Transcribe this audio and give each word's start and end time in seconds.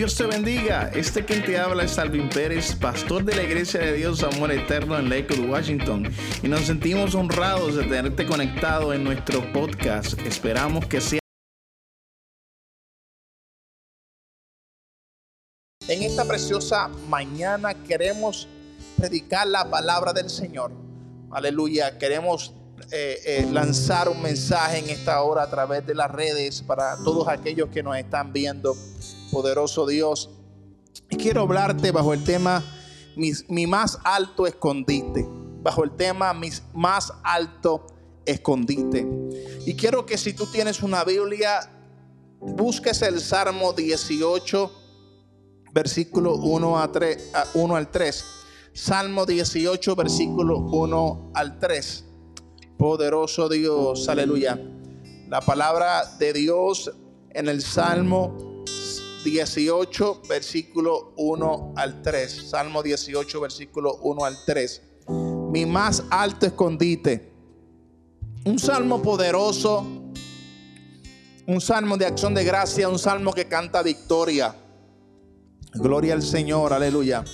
Dios 0.00 0.14
te 0.14 0.24
bendiga. 0.24 0.90
Este 0.94 1.26
quien 1.26 1.44
te 1.44 1.58
habla 1.58 1.84
es 1.84 1.98
Alvin 1.98 2.30
Pérez, 2.30 2.74
pastor 2.74 3.22
de 3.22 3.36
la 3.36 3.42
Iglesia 3.42 3.80
de 3.80 3.92
Dios 3.92 4.22
Amor 4.22 4.50
Eterno 4.50 4.98
en 4.98 5.10
Lakewood, 5.10 5.50
Washington. 5.50 6.10
Y 6.42 6.48
nos 6.48 6.62
sentimos 6.62 7.14
honrados 7.14 7.76
de 7.76 7.84
tenerte 7.84 8.24
conectado 8.24 8.94
en 8.94 9.04
nuestro 9.04 9.52
podcast. 9.52 10.18
Esperamos 10.20 10.86
que 10.86 11.02
sea. 11.02 11.20
En 15.86 16.02
esta 16.02 16.24
preciosa 16.24 16.88
mañana 17.10 17.74
queremos 17.74 18.48
predicar 18.96 19.46
la 19.48 19.68
palabra 19.68 20.14
del 20.14 20.30
Señor. 20.30 20.72
Aleluya. 21.30 21.98
Queremos 21.98 22.54
eh, 22.90 23.20
eh, 23.26 23.48
lanzar 23.52 24.08
un 24.08 24.22
mensaje 24.22 24.78
en 24.78 24.88
esta 24.88 25.20
hora 25.20 25.42
a 25.42 25.50
través 25.50 25.86
de 25.86 25.94
las 25.94 26.10
redes 26.10 26.62
para 26.62 26.96
todos 27.04 27.28
aquellos 27.28 27.68
que 27.68 27.82
nos 27.82 27.98
están 27.98 28.32
viendo 28.32 28.74
poderoso 29.30 29.86
Dios. 29.86 30.30
Y 31.08 31.16
quiero 31.16 31.42
hablarte 31.42 31.90
bajo 31.92 32.12
el 32.12 32.22
tema 32.24 32.62
mi, 33.16 33.66
más 33.66 33.98
alto 34.04 34.46
escondite. 34.46 35.26
Bajo 35.62 35.84
el 35.84 35.90
tema 35.92 36.32
mi 36.32 36.48
más 36.74 37.12
alto 37.22 37.86
escondite. 38.24 39.06
Y 39.66 39.74
quiero 39.74 40.06
que 40.06 40.16
si 40.16 40.32
tú 40.32 40.46
tienes 40.46 40.82
una 40.82 41.04
Biblia, 41.04 41.70
busques 42.40 43.02
el 43.02 43.20
Salmo 43.20 43.72
18, 43.72 44.70
versículo 45.72 46.36
1, 46.36 46.78
a 46.78 46.92
3, 46.92 47.32
1 47.54 47.76
al 47.76 47.90
3. 47.90 48.24
Salmo 48.72 49.26
18, 49.26 49.96
versículo 49.96 50.58
1 50.58 51.32
al 51.34 51.58
3. 51.58 52.04
Poderoso 52.78 53.48
Dios, 53.48 54.08
aleluya. 54.08 54.58
La 55.28 55.40
palabra 55.40 56.04
de 56.18 56.32
Dios 56.32 56.90
en 57.30 57.48
el 57.48 57.62
Salmo 57.62 58.49
18, 59.24 60.22
versículo 60.28 61.12
1 61.16 61.74
al 61.76 62.02
3. 62.02 62.50
Salmo 62.50 62.82
18, 62.82 63.40
versículo 63.40 63.96
1 63.96 64.24
al 64.24 64.36
3. 64.44 64.82
Mi 65.52 65.66
más 65.66 66.04
alto 66.10 66.46
escondite. 66.46 67.32
Un 68.44 68.58
salmo 68.58 69.02
poderoso. 69.02 69.84
Un 71.46 71.60
salmo 71.60 71.96
de 71.96 72.06
acción 72.06 72.34
de 72.34 72.44
gracia. 72.44 72.88
Un 72.88 72.98
salmo 72.98 73.32
que 73.32 73.46
canta 73.46 73.82
victoria. 73.82 74.54
Gloria 75.74 76.14
al 76.14 76.22
Señor, 76.22 76.72
aleluya. 76.72 77.24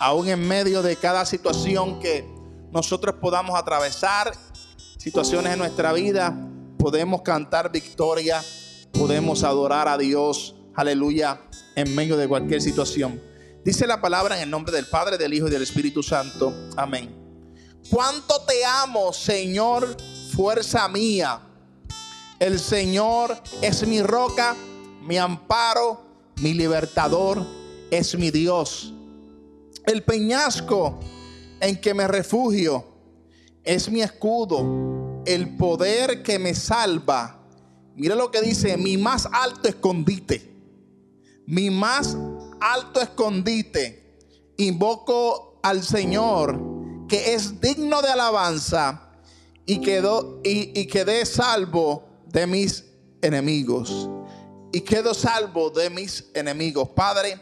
Aún 0.00 0.28
en 0.28 0.46
medio 0.46 0.82
de 0.82 0.96
cada 0.96 1.26
situación 1.26 1.98
que 1.98 2.24
nosotros 2.70 3.16
podamos 3.20 3.58
atravesar, 3.58 4.32
situaciones 4.96 5.52
en 5.54 5.58
nuestra 5.58 5.92
vida, 5.92 6.34
podemos 6.78 7.22
cantar 7.22 7.72
victoria, 7.72 8.42
podemos 8.92 9.42
adorar 9.42 9.88
a 9.88 9.98
Dios 9.98 10.54
aleluya, 10.78 11.40
en 11.74 11.92
medio 11.96 12.16
de 12.16 12.28
cualquier 12.28 12.62
situación. 12.62 13.20
Dice 13.64 13.84
la 13.84 14.00
palabra 14.00 14.36
en 14.36 14.44
el 14.44 14.50
nombre 14.50 14.72
del 14.72 14.86
Padre, 14.86 15.18
del 15.18 15.34
Hijo 15.34 15.48
y 15.48 15.50
del 15.50 15.62
Espíritu 15.62 16.04
Santo. 16.04 16.54
Amén. 16.76 17.12
Cuánto 17.90 18.42
te 18.46 18.64
amo, 18.64 19.12
Señor, 19.12 19.96
fuerza 20.32 20.86
mía. 20.86 21.40
El 22.38 22.60
Señor 22.60 23.36
es 23.60 23.84
mi 23.88 24.00
roca, 24.02 24.54
mi 25.02 25.18
amparo, 25.18 26.00
mi 26.36 26.54
libertador, 26.54 27.44
es 27.90 28.16
mi 28.16 28.30
Dios. 28.30 28.94
El 29.84 30.04
peñasco 30.04 31.00
en 31.60 31.80
que 31.80 31.92
me 31.92 32.06
refugio 32.06 32.84
es 33.64 33.90
mi 33.90 34.00
escudo, 34.00 35.24
el 35.26 35.56
poder 35.56 36.22
que 36.22 36.38
me 36.38 36.54
salva. 36.54 37.40
Mira 37.96 38.14
lo 38.14 38.30
que 38.30 38.40
dice, 38.42 38.76
mi 38.76 38.96
más 38.96 39.28
alto 39.32 39.68
escondite 39.68 40.57
mi 41.48 41.70
más 41.70 42.14
alto 42.60 43.00
escondite. 43.00 44.52
Invoco 44.58 45.58
al 45.62 45.82
Señor, 45.82 46.60
que 47.08 47.32
es 47.32 47.58
digno 47.58 48.02
de 48.02 48.08
alabanza 48.08 49.12
y, 49.64 49.80
quedó, 49.80 50.40
y, 50.44 50.78
y 50.78 50.86
quedé 50.86 51.24
salvo 51.24 52.06
de 52.26 52.46
mis 52.46 52.84
enemigos. 53.22 54.10
Y 54.72 54.82
quedo 54.82 55.14
salvo 55.14 55.70
de 55.70 55.88
mis 55.88 56.26
enemigos. 56.34 56.90
Padre, 56.90 57.40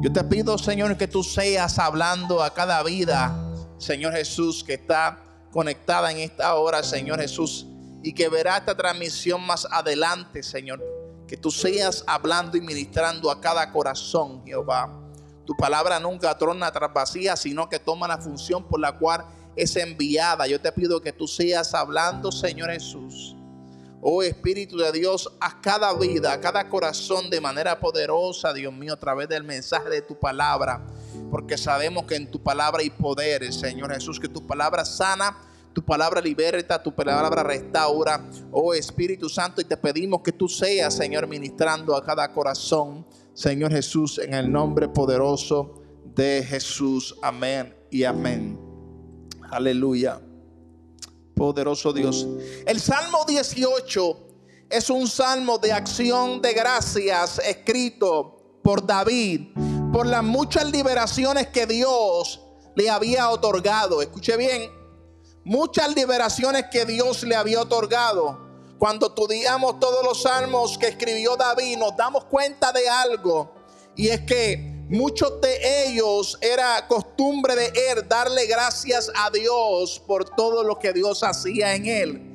yo 0.00 0.10
te 0.10 0.24
pido, 0.24 0.56
Señor, 0.56 0.96
que 0.96 1.06
tú 1.06 1.22
seas 1.22 1.78
hablando 1.78 2.42
a 2.42 2.54
cada 2.54 2.82
vida, 2.82 3.36
Señor 3.76 4.14
Jesús, 4.14 4.64
que 4.64 4.74
está 4.74 5.22
conectada 5.50 6.10
en 6.10 6.18
esta 6.18 6.54
hora, 6.54 6.82
Señor 6.82 7.20
Jesús, 7.20 7.66
y 8.02 8.14
que 8.14 8.30
verá 8.30 8.56
esta 8.56 8.74
transmisión 8.74 9.44
más 9.46 9.68
adelante, 9.70 10.42
Señor. 10.42 11.03
Que 11.34 11.40
tú 11.40 11.50
seas 11.50 12.04
hablando 12.06 12.56
y 12.56 12.60
ministrando 12.60 13.28
a 13.28 13.40
cada 13.40 13.72
corazón, 13.72 14.44
Jehová. 14.46 14.88
Tu 15.44 15.52
palabra 15.56 15.98
nunca 15.98 16.38
trona 16.38 16.70
tras 16.70 16.94
vacía, 16.94 17.34
sino 17.34 17.68
que 17.68 17.80
toma 17.80 18.06
la 18.06 18.18
función 18.18 18.62
por 18.68 18.78
la 18.78 18.96
cual 18.96 19.24
es 19.56 19.74
enviada. 19.74 20.46
Yo 20.46 20.60
te 20.60 20.70
pido 20.70 21.00
que 21.00 21.12
tú 21.12 21.26
seas 21.26 21.74
hablando, 21.74 22.30
Señor 22.30 22.70
Jesús. 22.70 23.34
Oh 24.00 24.22
Espíritu 24.22 24.78
de 24.78 24.92
Dios, 24.92 25.28
a 25.40 25.60
cada 25.60 25.92
vida, 25.94 26.34
a 26.34 26.40
cada 26.40 26.68
corazón 26.68 27.28
de 27.30 27.40
manera 27.40 27.80
poderosa, 27.80 28.52
Dios 28.52 28.72
mío, 28.72 28.92
a 28.92 29.00
través 29.00 29.28
del 29.28 29.42
mensaje 29.42 29.90
de 29.90 30.02
tu 30.02 30.16
palabra. 30.16 30.86
Porque 31.32 31.58
sabemos 31.58 32.04
que 32.04 32.14
en 32.14 32.30
tu 32.30 32.40
palabra 32.44 32.80
hay 32.80 32.90
poder, 32.90 33.52
Señor 33.52 33.92
Jesús, 33.92 34.20
que 34.20 34.28
tu 34.28 34.46
palabra 34.46 34.84
sana 34.84 35.36
tu 35.74 35.84
palabra 35.84 36.20
liberta, 36.20 36.82
tu 36.82 36.94
palabra 36.94 37.42
restaura, 37.42 38.24
oh 38.52 38.72
Espíritu 38.72 39.28
Santo, 39.28 39.60
y 39.60 39.64
te 39.64 39.76
pedimos 39.76 40.22
que 40.22 40.32
tú 40.32 40.48
seas, 40.48 40.94
Señor, 40.94 41.26
ministrando 41.26 41.96
a 41.96 42.04
cada 42.04 42.32
corazón, 42.32 43.04
Señor 43.34 43.72
Jesús, 43.72 44.18
en 44.18 44.32
el 44.34 44.50
nombre 44.50 44.88
poderoso 44.88 45.82
de 46.14 46.44
Jesús. 46.48 47.16
Amén 47.20 47.74
y 47.90 48.04
amén. 48.04 48.58
Aleluya. 49.50 50.20
Poderoso 51.34 51.92
Dios. 51.92 52.26
El 52.64 52.80
Salmo 52.80 53.24
18 53.26 54.18
es 54.70 54.88
un 54.88 55.08
salmo 55.08 55.58
de 55.58 55.72
acción 55.72 56.40
de 56.40 56.54
gracias 56.54 57.40
escrito 57.40 58.60
por 58.62 58.86
David 58.86 59.48
por 59.92 60.06
las 60.06 60.22
muchas 60.22 60.70
liberaciones 60.70 61.48
que 61.48 61.66
Dios 61.66 62.40
le 62.76 62.90
había 62.90 63.30
otorgado. 63.30 64.02
Escuche 64.02 64.36
bien, 64.36 64.70
muchas 65.44 65.94
liberaciones 65.94 66.64
que 66.70 66.84
Dios 66.84 67.22
le 67.22 67.36
había 67.36 67.60
otorgado. 67.60 68.40
Cuando 68.78 69.06
estudiamos 69.06 69.78
todos 69.78 70.04
los 70.04 70.22
salmos 70.22 70.76
que 70.76 70.88
escribió 70.88 71.36
David, 71.36 71.78
nos 71.78 71.96
damos 71.96 72.24
cuenta 72.24 72.72
de 72.72 72.88
algo. 72.88 73.52
Y 73.96 74.08
es 74.08 74.20
que 74.22 74.56
muchos 74.88 75.40
de 75.40 75.86
ellos 75.86 76.36
era 76.40 76.86
costumbre 76.88 77.54
de 77.54 77.72
él 77.90 78.08
darle 78.08 78.46
gracias 78.46 79.10
a 79.14 79.30
Dios 79.30 80.02
por 80.06 80.28
todo 80.34 80.64
lo 80.64 80.78
que 80.78 80.92
Dios 80.92 81.22
hacía 81.22 81.74
en 81.74 81.86
él. 81.86 82.33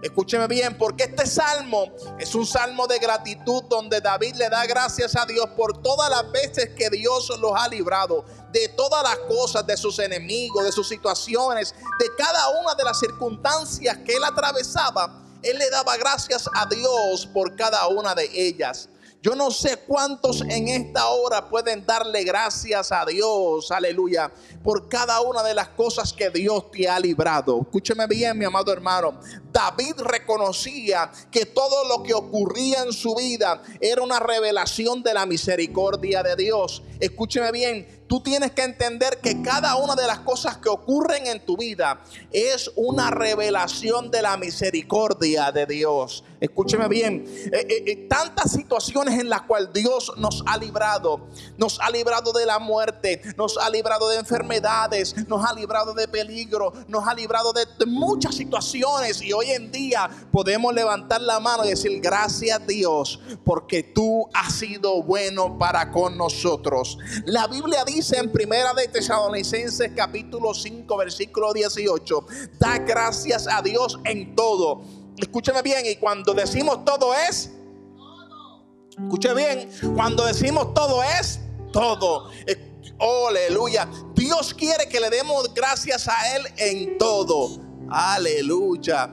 Escúcheme 0.00 0.46
bien, 0.46 0.78
porque 0.78 1.04
este 1.04 1.26
salmo 1.26 1.86
es 2.20 2.32
un 2.36 2.46
salmo 2.46 2.86
de 2.86 3.00
gratitud 3.00 3.64
donde 3.64 4.00
David 4.00 4.36
le 4.36 4.48
da 4.48 4.64
gracias 4.64 5.16
a 5.16 5.26
Dios 5.26 5.46
por 5.56 5.82
todas 5.82 6.08
las 6.08 6.30
veces 6.30 6.70
que 6.76 6.88
Dios 6.88 7.28
los 7.40 7.52
ha 7.56 7.66
librado, 7.66 8.24
de 8.52 8.68
todas 8.68 9.02
las 9.02 9.18
cosas, 9.26 9.66
de 9.66 9.76
sus 9.76 9.98
enemigos, 9.98 10.64
de 10.64 10.70
sus 10.70 10.88
situaciones, 10.88 11.74
de 11.98 12.06
cada 12.16 12.60
una 12.60 12.76
de 12.76 12.84
las 12.84 13.00
circunstancias 13.00 13.98
que 14.06 14.14
él 14.14 14.22
atravesaba. 14.22 15.24
Él 15.42 15.58
le 15.58 15.68
daba 15.70 15.96
gracias 15.96 16.48
a 16.54 16.66
Dios 16.66 17.26
por 17.26 17.56
cada 17.56 17.88
una 17.88 18.14
de 18.14 18.30
ellas. 18.32 18.88
Yo 19.20 19.34
no 19.34 19.50
sé 19.50 19.78
cuántos 19.78 20.42
en 20.42 20.68
esta 20.68 21.08
hora 21.08 21.48
pueden 21.48 21.84
darle 21.84 22.22
gracias 22.22 22.92
a 22.92 23.04
Dios, 23.04 23.68
aleluya, 23.72 24.30
por 24.62 24.88
cada 24.88 25.20
una 25.22 25.42
de 25.42 25.54
las 25.54 25.70
cosas 25.70 26.12
que 26.12 26.30
Dios 26.30 26.70
te 26.70 26.88
ha 26.88 27.00
librado. 27.00 27.62
Escúcheme 27.62 28.06
bien, 28.06 28.38
mi 28.38 28.44
amado 28.44 28.72
hermano. 28.72 29.18
David 29.50 29.94
reconocía 29.98 31.10
que 31.32 31.46
todo 31.46 31.88
lo 31.88 32.04
que 32.04 32.14
ocurría 32.14 32.84
en 32.84 32.92
su 32.92 33.16
vida 33.16 33.60
era 33.80 34.02
una 34.02 34.20
revelación 34.20 35.02
de 35.02 35.14
la 35.14 35.26
misericordia 35.26 36.22
de 36.22 36.36
Dios. 36.36 36.84
Escúcheme 37.00 37.50
bien, 37.50 37.97
tú 38.08 38.20
tienes 38.20 38.52
que 38.52 38.62
entender 38.62 39.20
que 39.20 39.42
cada 39.42 39.76
una 39.76 39.94
de 39.94 40.06
las 40.06 40.20
cosas 40.20 40.56
que 40.56 40.68
ocurren 40.68 41.26
en 41.26 41.44
tu 41.44 41.56
vida 41.56 42.00
es 42.32 42.70
una 42.74 43.10
revelación 43.10 44.10
de 44.10 44.22
la 44.22 44.36
misericordia 44.36 45.52
de 45.52 45.66
Dios. 45.66 46.24
Escúcheme 46.40 46.88
bien, 46.88 47.24
eh, 47.26 47.66
eh, 47.68 47.84
eh, 47.86 48.06
tantas 48.08 48.52
situaciones 48.52 49.18
en 49.18 49.28
las 49.28 49.42
cuales 49.42 49.72
Dios 49.72 50.12
nos 50.18 50.44
ha 50.46 50.56
librado, 50.56 51.26
nos 51.56 51.80
ha 51.80 51.90
librado 51.90 52.32
de 52.32 52.46
la 52.46 52.60
muerte, 52.60 53.20
nos 53.36 53.58
ha 53.58 53.68
librado 53.68 54.08
de 54.08 54.18
enfermedades, 54.18 55.16
nos 55.26 55.44
ha 55.44 55.52
librado 55.52 55.94
de 55.94 56.06
peligro, 56.06 56.72
nos 56.86 57.06
ha 57.08 57.14
librado 57.14 57.52
de, 57.52 57.66
de 57.78 57.86
muchas 57.86 58.36
situaciones 58.36 59.20
y 59.20 59.32
hoy 59.32 59.50
en 59.50 59.72
día 59.72 60.08
podemos 60.30 60.72
levantar 60.72 61.20
la 61.20 61.40
mano 61.40 61.64
y 61.64 61.70
decir 61.70 62.00
gracias 62.00 62.64
Dios 62.66 63.20
porque 63.44 63.82
tú 63.82 64.28
has 64.32 64.54
sido 64.54 65.02
bueno 65.02 65.58
para 65.58 65.90
con 65.90 66.16
nosotros. 66.16 66.98
La 67.26 67.48
Biblia 67.48 67.84
dice 67.84 67.97
dice 67.98 68.16
en 68.16 68.30
Primera 68.30 68.72
de 68.74 68.86
Tesalonicenses 68.86 69.90
capítulo 69.96 70.54
5 70.54 70.96
versículo 70.96 71.52
18, 71.52 72.26
da 72.60 72.78
gracias 72.78 73.48
a 73.48 73.60
Dios 73.60 73.98
en 74.04 74.36
todo. 74.36 74.82
Escúchame 75.16 75.62
bien, 75.62 75.84
y 75.84 75.96
cuando 75.96 76.32
decimos 76.32 76.84
todo 76.84 77.12
es 77.12 77.50
Escuche 78.90 79.34
bien, 79.34 79.68
cuando 79.96 80.24
decimos 80.24 80.74
todo 80.74 81.02
es 81.02 81.40
todo. 81.72 82.30
Oh, 82.98 83.28
aleluya. 83.28 83.88
Dios 84.14 84.54
quiere 84.54 84.88
que 84.88 85.00
le 85.00 85.10
demos 85.10 85.52
gracias 85.54 86.08
a 86.08 86.36
Él 86.36 86.42
en 86.56 86.98
todo. 86.98 87.60
Aleluya. 87.90 89.12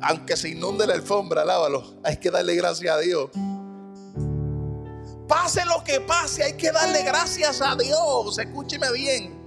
Aunque 0.00 0.36
se 0.36 0.50
inunde 0.50 0.86
la 0.86 0.94
alfombra, 0.94 1.44
lávalo. 1.44 2.00
Hay 2.02 2.16
que 2.18 2.30
darle 2.30 2.54
gracias 2.54 2.94
a 2.94 2.98
Dios. 2.98 3.30
Pase 5.28 5.64
lo 5.66 5.84
que 5.84 6.00
pase, 6.00 6.42
hay 6.42 6.54
que 6.54 6.72
darle 6.72 7.02
gracias 7.02 7.60
a 7.60 7.76
Dios. 7.76 8.38
Escúcheme 8.38 8.90
bien. 8.92 9.38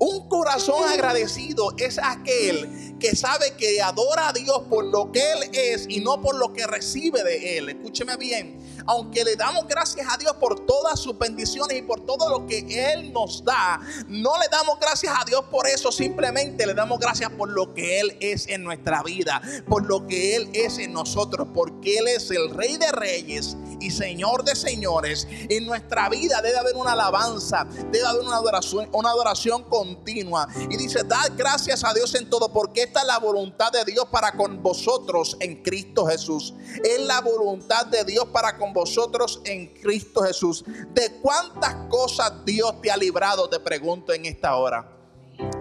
Un 0.00 0.28
corazón 0.28 0.88
agradecido 0.88 1.74
es 1.76 1.98
aquel 2.02 2.96
que 2.98 3.16
sabe 3.16 3.54
que 3.56 3.80
adora 3.80 4.28
a 4.28 4.32
Dios 4.32 4.62
por 4.68 4.84
lo 4.84 5.10
que 5.10 5.32
Él 5.32 5.50
es 5.52 5.86
y 5.88 6.00
no 6.00 6.20
por 6.20 6.36
lo 6.36 6.52
que 6.52 6.66
recibe 6.66 7.22
de 7.24 7.58
Él. 7.58 7.68
Escúcheme 7.70 8.16
bien 8.16 8.58
aunque 8.88 9.22
le 9.22 9.36
damos 9.36 9.66
gracias 9.68 10.06
a 10.10 10.16
Dios 10.16 10.34
por 10.40 10.64
todas 10.64 10.98
sus 10.98 11.16
bendiciones 11.18 11.76
y 11.76 11.82
por 11.82 12.00
todo 12.06 12.30
lo 12.30 12.46
que 12.46 12.92
Él 12.92 13.12
nos 13.12 13.44
da, 13.44 13.80
no 14.08 14.38
le 14.38 14.48
damos 14.50 14.80
gracias 14.80 15.14
a 15.14 15.24
Dios 15.26 15.44
por 15.50 15.66
eso, 15.66 15.92
simplemente 15.92 16.66
le 16.66 16.72
damos 16.72 16.98
gracias 16.98 17.30
por 17.30 17.50
lo 17.50 17.74
que 17.74 18.00
Él 18.00 18.16
es 18.20 18.48
en 18.48 18.64
nuestra 18.64 19.02
vida, 19.02 19.42
por 19.68 19.84
lo 19.84 20.06
que 20.06 20.36
Él 20.36 20.48
es 20.54 20.78
en 20.78 20.94
nosotros, 20.94 21.48
porque 21.52 21.98
Él 21.98 22.08
es 22.08 22.30
el 22.30 22.48
Rey 22.48 22.78
de 22.78 22.90
Reyes 22.90 23.58
y 23.78 23.90
Señor 23.90 24.42
de 24.42 24.56
Señores. 24.56 25.28
En 25.30 25.66
nuestra 25.66 26.08
vida 26.08 26.40
debe 26.40 26.56
haber 26.56 26.74
una 26.74 26.92
alabanza, 26.92 27.66
debe 27.92 28.06
haber 28.06 28.22
una 28.22 28.36
adoración, 28.36 28.88
una 28.92 29.10
adoración 29.10 29.64
continua. 29.64 30.48
Y 30.70 30.78
dice, 30.78 31.02
dad 31.04 31.32
gracias 31.36 31.84
a 31.84 31.92
Dios 31.92 32.14
en 32.14 32.30
todo, 32.30 32.50
porque 32.50 32.84
esta 32.84 33.00
es 33.00 33.06
la 33.06 33.18
voluntad 33.18 33.70
de 33.70 33.84
Dios 33.84 34.06
para 34.10 34.32
con 34.32 34.62
vosotros 34.62 35.36
en 35.40 35.62
Cristo 35.62 36.06
Jesús. 36.06 36.54
Es 36.82 37.00
la 37.00 37.20
voluntad 37.20 37.84
de 37.86 38.04
Dios 38.04 38.26
para 38.32 38.56
con 38.56 38.72
vosotros 38.72 38.77
vosotros 38.78 39.40
en 39.44 39.74
Cristo 39.74 40.22
Jesús. 40.22 40.64
¿De 40.94 41.20
cuántas 41.20 41.74
cosas 41.88 42.44
Dios 42.44 42.80
te 42.80 42.90
ha 42.90 42.96
librado? 42.96 43.48
Te 43.48 43.58
pregunto 43.58 44.12
en 44.12 44.26
esta 44.26 44.54
hora. 44.56 44.88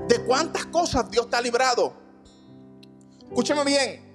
¿De 0.07 0.23
cuántas 0.23 0.67
cosas 0.67 1.09
Dios 1.09 1.29
te 1.29 1.35
ha 1.35 1.41
librado? 1.41 1.93
Escúchame 3.27 3.63
bien. 3.63 4.07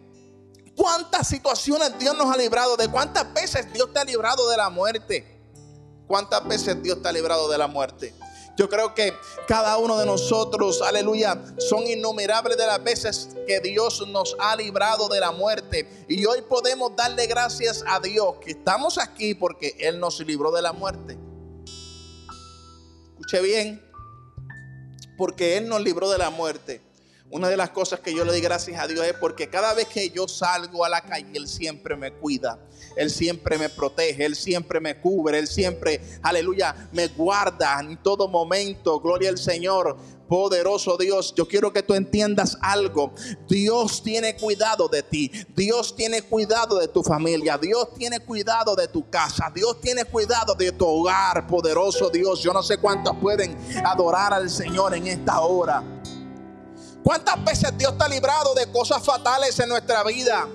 ¿Cuántas 0.76 1.28
situaciones 1.28 1.98
Dios 1.98 2.16
nos 2.16 2.32
ha 2.32 2.36
librado? 2.36 2.76
¿De 2.76 2.88
cuántas 2.88 3.32
veces 3.34 3.72
Dios 3.72 3.92
te 3.92 3.98
ha 3.98 4.04
librado 4.04 4.48
de 4.48 4.56
la 4.56 4.70
muerte? 4.70 5.40
¿Cuántas 6.06 6.46
veces 6.46 6.82
Dios 6.82 7.02
te 7.02 7.08
ha 7.08 7.12
librado 7.12 7.50
de 7.50 7.58
la 7.58 7.66
muerte? 7.66 8.14
Yo 8.56 8.68
creo 8.68 8.94
que 8.94 9.14
cada 9.48 9.78
uno 9.78 9.98
de 9.98 10.04
nosotros, 10.04 10.82
aleluya, 10.82 11.40
son 11.58 11.86
innumerables 11.86 12.58
de 12.58 12.66
las 12.66 12.82
veces 12.84 13.30
que 13.46 13.60
Dios 13.60 14.06
nos 14.08 14.36
ha 14.38 14.54
librado 14.56 15.08
de 15.08 15.20
la 15.20 15.32
muerte. 15.32 16.04
Y 16.08 16.26
hoy 16.26 16.42
podemos 16.42 16.94
darle 16.94 17.26
gracias 17.26 17.82
a 17.86 17.98
Dios 17.98 18.36
que 18.42 18.50
estamos 18.50 18.98
aquí 18.98 19.34
porque 19.34 19.74
Él 19.78 19.98
nos 19.98 20.20
libró 20.20 20.52
de 20.52 20.60
la 20.60 20.72
muerte. 20.72 21.18
Escuche 23.12 23.40
bien, 23.40 23.82
porque 25.16 25.56
Él 25.56 25.68
nos 25.68 25.80
libró 25.80 26.10
de 26.10 26.18
la 26.18 26.28
muerte. 26.28 26.82
Una 27.32 27.48
de 27.48 27.56
las 27.56 27.70
cosas 27.70 28.00
que 28.00 28.14
yo 28.14 28.26
le 28.26 28.30
doy 28.30 28.42
gracias 28.42 28.78
a 28.78 28.86
Dios 28.86 29.06
es 29.06 29.14
porque 29.14 29.48
cada 29.48 29.72
vez 29.72 29.86
que 29.88 30.10
yo 30.10 30.28
salgo 30.28 30.84
a 30.84 30.90
la 30.90 31.00
calle, 31.00 31.30
Él 31.32 31.48
siempre 31.48 31.96
me 31.96 32.12
cuida. 32.12 32.58
Él 32.94 33.10
siempre 33.10 33.56
me 33.56 33.70
protege, 33.70 34.26
Él 34.26 34.36
siempre 34.36 34.80
me 34.80 35.00
cubre, 35.00 35.38
Él 35.38 35.48
siempre, 35.48 36.02
aleluya, 36.22 36.90
me 36.92 37.08
guarda 37.08 37.80
en 37.80 37.96
todo 38.02 38.28
momento. 38.28 39.00
Gloria 39.00 39.30
al 39.30 39.38
Señor. 39.38 39.96
Poderoso 40.28 40.98
Dios, 40.98 41.32
yo 41.34 41.48
quiero 41.48 41.72
que 41.72 41.82
tú 41.82 41.94
entiendas 41.94 42.58
algo. 42.60 43.14
Dios 43.48 44.02
tiene 44.02 44.36
cuidado 44.36 44.88
de 44.88 45.02
ti. 45.02 45.30
Dios 45.56 45.96
tiene 45.96 46.20
cuidado 46.20 46.78
de 46.78 46.88
tu 46.88 47.02
familia. 47.02 47.56
Dios 47.56 47.94
tiene 47.94 48.20
cuidado 48.20 48.76
de 48.76 48.88
tu 48.88 49.08
casa. 49.08 49.50
Dios 49.54 49.80
tiene 49.80 50.04
cuidado 50.04 50.54
de 50.54 50.72
tu 50.72 50.86
hogar. 50.86 51.46
Poderoso 51.46 52.10
Dios. 52.10 52.42
Yo 52.42 52.52
no 52.52 52.62
sé 52.62 52.76
cuántos 52.76 53.16
pueden 53.16 53.56
adorar 53.84 54.34
al 54.34 54.50
Señor 54.50 54.94
en 54.94 55.06
esta 55.06 55.40
hora. 55.40 55.82
¿Cuántas 57.02 57.42
veces 57.44 57.76
Dios 57.76 57.96
te 57.98 58.04
ha 58.04 58.08
librado 58.08 58.54
de 58.54 58.70
cosas 58.70 59.02
fatales 59.04 59.58
en 59.58 59.68
nuestra 59.68 60.04
vida? 60.04 60.48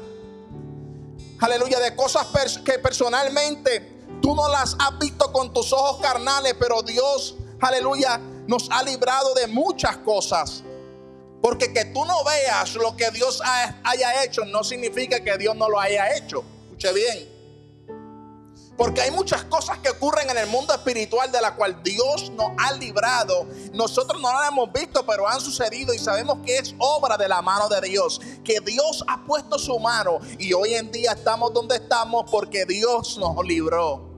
Aleluya, 1.40 1.80
de 1.80 1.96
cosas 1.96 2.28
que 2.64 2.80
personalmente 2.80 3.98
tú 4.22 4.34
no 4.34 4.48
las 4.50 4.76
has 4.80 4.98
visto 5.00 5.32
con 5.32 5.54
tus 5.54 5.74
ojos 5.74 6.02
carnales, 6.02 6.56
pero 6.60 6.82
Dios, 6.82 7.36
aleluya, 7.60 8.20
nos 8.48 8.70
ha 8.72 8.82
librado 8.84 9.34
de 9.34 9.48
muchas 9.48 9.98
cosas. 9.98 10.64
Porque 11.42 11.72
que 11.74 11.86
tú 11.86 12.04
no 12.06 12.24
veas 12.24 12.76
lo 12.76 12.96
que 12.96 13.12
Dios 13.12 13.42
haya 13.84 14.24
hecho 14.24 14.44
no 14.46 14.64
significa 14.64 15.20
que 15.20 15.38
Dios 15.38 15.56
no 15.56 15.70
lo 15.70 15.80
haya 15.80 16.16
hecho. 16.16 16.44
Escuche 16.66 16.94
bien. 16.94 17.37
Porque 18.78 19.02
hay 19.02 19.10
muchas 19.10 19.44
cosas 19.46 19.80
que 19.80 19.90
ocurren 19.90 20.30
en 20.30 20.38
el 20.38 20.46
mundo 20.48 20.72
espiritual 20.72 21.32
de 21.32 21.42
la 21.42 21.56
cual 21.56 21.82
Dios 21.84 22.30
nos 22.32 22.52
ha 22.60 22.74
librado. 22.74 23.48
Nosotros 23.74 24.22
no 24.22 24.32
las 24.32 24.50
hemos 24.50 24.72
visto, 24.72 25.04
pero 25.04 25.28
han 25.28 25.42
sucedido 25.42 25.96
y 25.96 26.00
sabemos 26.00 26.38
que 26.46 26.58
es 26.58 26.76
obra 26.78 27.18
de 27.18 27.28
la 27.28 27.42
mano 27.42 27.68
de 27.70 27.82
Dios. 27.82 28.22
Que 28.44 28.60
Dios 28.60 29.04
ha 29.08 29.24
puesto 29.26 29.58
su 29.58 29.80
mano 29.80 30.20
y 30.38 30.54
hoy 30.54 30.76
en 30.76 30.92
día 30.92 31.14
estamos 31.14 31.52
donde 31.54 31.78
estamos 31.78 32.30
porque 32.30 32.66
Dios 32.66 33.18
nos 33.18 33.44
libró. 33.44 34.16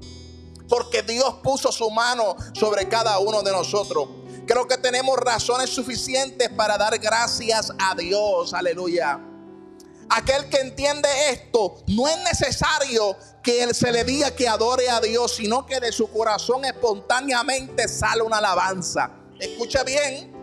Porque 0.67 1.03
Dios 1.03 1.35
puso 1.41 1.71
su 1.71 1.89
mano 1.89 2.35
sobre 2.53 2.89
cada 2.89 3.17
uno 3.19 3.41
de 3.41 3.53
nosotros. 3.53 4.09
Creo 4.45 4.67
que 4.67 4.77
tenemos 4.77 5.17
razones 5.17 5.69
suficientes 5.69 6.49
para 6.49 6.77
dar 6.77 6.97
gracias 6.99 7.71
a 7.79 7.95
Dios. 7.95 8.53
Aleluya. 8.53 9.28
Aquel 10.09 10.49
que 10.49 10.57
entiende 10.57 11.07
esto, 11.29 11.83
no 11.87 12.07
es 12.07 12.17
necesario 12.23 13.15
que 13.43 13.63
él 13.63 13.75
se 13.75 13.91
le 13.91 14.03
diga 14.03 14.31
que 14.35 14.47
adore 14.47 14.89
a 14.89 14.99
Dios, 14.99 15.35
sino 15.35 15.65
que 15.65 15.79
de 15.79 15.91
su 15.91 16.09
corazón 16.11 16.65
espontáneamente 16.65 17.87
sale 17.87 18.23
una 18.23 18.37
alabanza. 18.37 19.11
Escucha 19.39 19.83
bien. 19.83 20.33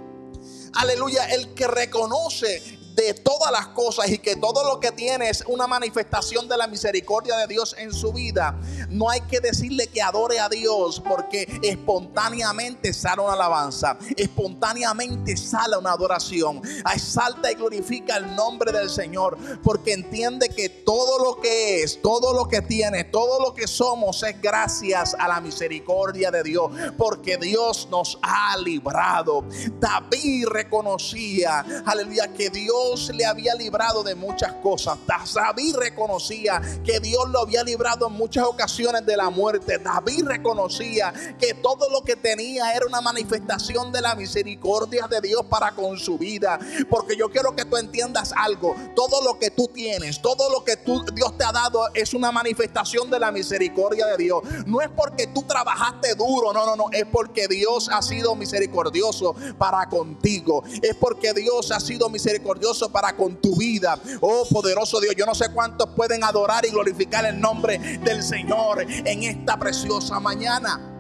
Aleluya, 0.75 1.27
el 1.35 1.55
que 1.55 1.67
reconoce 1.67 2.79
de 2.96 3.12
todas 3.12 3.52
las 3.52 3.69
cosas 3.69 4.08
y 4.08 4.19
que 4.19 4.37
todo 4.37 4.64
lo 4.64 4.81
que 4.81 4.90
tiene 4.90 5.28
es 5.28 5.44
una 5.46 5.66
manifestación 5.66 6.48
de 6.48 6.56
la 6.56 6.66
misericordia 6.66 7.37
de 7.37 7.46
Dios 7.46 7.76
en 7.78 7.93
su 7.93 8.10
vida, 8.12 8.58
no 8.88 9.10
hay 9.10 9.20
que 9.22 9.38
decirle 9.40 9.88
que 9.88 10.00
adore 10.00 10.40
a 10.40 10.48
Dios 10.48 11.02
porque 11.06 11.60
espontáneamente 11.62 12.94
sale 12.94 13.20
una 13.20 13.34
alabanza, 13.34 13.98
espontáneamente 14.16 15.37
sale 15.37 15.76
una 15.76 15.93
adoración, 15.93 16.62
salta 16.98 17.52
y 17.52 17.54
glorifica 17.54 18.16
el 18.16 18.34
nombre 18.34 18.72
del 18.72 18.88
Señor 18.88 19.37
porque 19.62 19.93
entiende 19.93 20.48
que 20.48 20.70
todo 20.70 21.22
lo 21.22 21.40
que 21.40 21.82
es, 21.82 22.00
todo 22.00 22.32
lo 22.32 22.48
que 22.48 22.62
tiene, 22.62 23.04
todo 23.04 23.40
lo 23.40 23.54
que 23.54 23.66
somos 23.66 24.22
es 24.22 24.40
gracias 24.40 25.14
a 25.19 25.28
la 25.28 25.40
misericordia 25.40 26.31
de 26.31 26.43
Dios 26.43 26.72
porque 26.96 27.37
Dios 27.37 27.88
nos 27.91 28.19
ha 28.22 28.56
librado. 28.56 29.44
David 29.79 30.46
reconocía, 30.48 31.60
aleluya, 31.84 32.32
que 32.32 32.48
Dios 32.48 32.85
le 33.12 33.26
había 33.26 33.55
librado 33.55 34.02
de 34.02 34.14
muchas 34.14 34.52
cosas. 34.62 34.98
David 35.34 35.76
reconocía 35.76 36.60
que 36.84 37.00
Dios 37.00 37.28
lo 37.31 37.40
había 37.40 37.62
librado 37.64 38.06
en 38.08 38.12
muchas 38.12 38.44
ocasiones 38.44 39.05
de 39.05 39.16
la 39.16 39.31
muerte. 39.31 39.78
David 39.78 40.24
reconocía 40.26 41.12
que 41.38 41.55
todo 41.55 41.90
lo 41.90 42.02
que 42.02 42.16
tenía 42.16 42.72
era 42.74 42.86
una 42.86 43.00
manifestación 43.00 43.93
de 43.93 44.00
la 44.00 44.14
misericordia 44.14 45.06
de 45.08 45.20
Dios 45.20 45.44
para 45.48 45.72
con 45.72 45.98
su 45.98 46.19
vida. 46.19 46.58
Porque 46.88 47.16
yo 47.16 47.31
quiero 47.31 47.55
que 47.56 47.64
tú 47.64 47.76
entiendas 47.76 48.32
algo. 48.36 48.74
Todo 48.94 49.22
lo 49.22 49.38
que 49.38 49.50
tú 49.50 49.69
tienes, 49.69 50.20
todo 50.22 50.50
lo 50.50 50.64
que 50.64 50.76
tú, 50.76 51.05
Dios 51.12 51.36
te 51.36 51.44
ha 51.44 51.52
dado 51.52 51.81
es 51.94 52.14
una 52.14 52.31
manifestación 52.31 53.10
de 53.10 53.19
la 53.19 53.32
misericordia 53.32 54.06
de 54.06 54.16
Dios. 54.16 54.43
No 54.66 54.81
es 54.81 54.88
porque 54.90 55.26
tú 55.26 55.43
trabajaste 55.43 56.14
duro, 56.14 56.52
no, 56.52 56.64
no, 56.64 56.76
no. 56.76 56.86
Es 56.93 57.06
porque 57.06 57.48
Dios 57.48 57.88
ha 57.93 58.02
sido 58.02 58.34
misericordioso 58.34 59.34
para 59.58 59.88
contigo. 59.88 60.62
Es 60.82 60.94
porque 60.94 61.32
Dios 61.32 61.70
ha 61.72 61.81
sido 61.81 62.08
misericordioso 62.08 62.76
para 62.91 63.17
con 63.17 63.41
tu 63.41 63.56
vida. 63.56 63.99
Oh 64.21 64.47
poderoso 64.51 65.01
Dios, 65.01 65.15
yo 65.17 65.27
no 65.27 65.35
sé 65.35 65.51
cuántos 65.53 65.91
pueden 65.91 66.23
adorar 66.23 66.65
y 66.67 66.71
glorificar 66.71 67.25
el 67.25 67.41
nombre 67.41 67.79
del 67.79 68.23
Señor 68.23 68.83
en 68.89 69.23
esta 69.23 69.59
preciosa 69.59 70.21
mañana. 70.21 70.93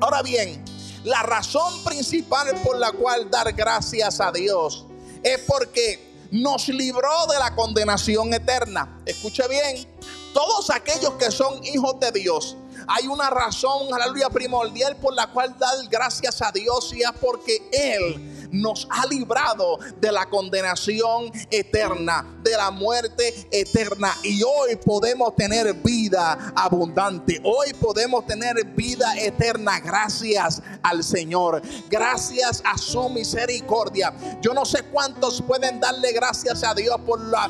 Ahora 0.00 0.22
bien, 0.22 0.64
la 1.04 1.22
razón 1.22 1.82
principal 1.84 2.48
por 2.62 2.78
la 2.78 2.92
cual 2.92 3.30
dar 3.30 3.52
gracias 3.52 4.20
a 4.20 4.32
Dios 4.32 4.86
es 5.22 5.40
porque 5.46 6.28
nos 6.30 6.68
libró 6.68 7.26
de 7.26 7.38
la 7.38 7.54
condenación 7.54 8.32
eterna. 8.32 9.00
Escuche 9.04 9.46
bien, 9.48 9.86
todos 10.32 10.70
aquellos 10.70 11.14
que 11.14 11.30
son 11.30 11.62
hijos 11.64 11.98
de 12.00 12.12
Dios, 12.12 12.56
hay 12.86 13.06
una 13.06 13.30
razón, 13.30 13.92
aleluya, 13.92 14.30
primordial 14.30 14.96
por 14.96 15.14
la 15.14 15.28
cual 15.28 15.56
dar 15.58 15.76
gracias 15.88 16.40
a 16.42 16.50
Dios 16.50 16.92
y 16.92 17.02
es 17.02 17.12
porque 17.20 17.68
Él 17.72 18.29
nos 18.52 18.86
ha 18.90 19.06
librado 19.06 19.78
de 20.00 20.12
la 20.12 20.26
condenación 20.28 21.30
eterna, 21.50 22.38
de 22.42 22.52
la 22.52 22.70
muerte 22.70 23.48
eterna. 23.50 24.14
Y 24.22 24.42
hoy 24.42 24.76
podemos 24.76 25.34
tener 25.36 25.72
vida 25.74 26.52
abundante. 26.54 27.40
Hoy 27.44 27.72
podemos 27.74 28.26
tener 28.26 28.64
vida 28.74 29.14
eterna 29.18 29.80
gracias 29.80 30.62
al 30.82 31.04
Señor. 31.04 31.62
Gracias 31.88 32.62
a 32.64 32.76
su 32.78 33.08
misericordia. 33.08 34.14
Yo 34.40 34.54
no 34.54 34.64
sé 34.64 34.82
cuántos 34.84 35.42
pueden 35.42 35.80
darle 35.80 36.12
gracias 36.12 36.64
a 36.64 36.74
Dios 36.74 36.96
por 37.06 37.20
la, 37.20 37.48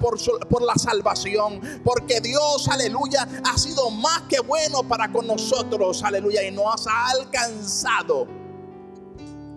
por, 0.00 0.18
por 0.48 0.62
la 0.62 0.74
salvación. 0.74 1.60
Porque 1.84 2.20
Dios, 2.20 2.68
aleluya, 2.68 3.28
ha 3.44 3.58
sido 3.58 3.90
más 3.90 4.22
que 4.22 4.40
bueno 4.40 4.82
para 4.82 5.10
con 5.12 5.26
nosotros, 5.26 6.02
aleluya, 6.02 6.42
y 6.42 6.50
nos 6.50 6.86
ha 6.86 7.10
alcanzado 7.10 8.43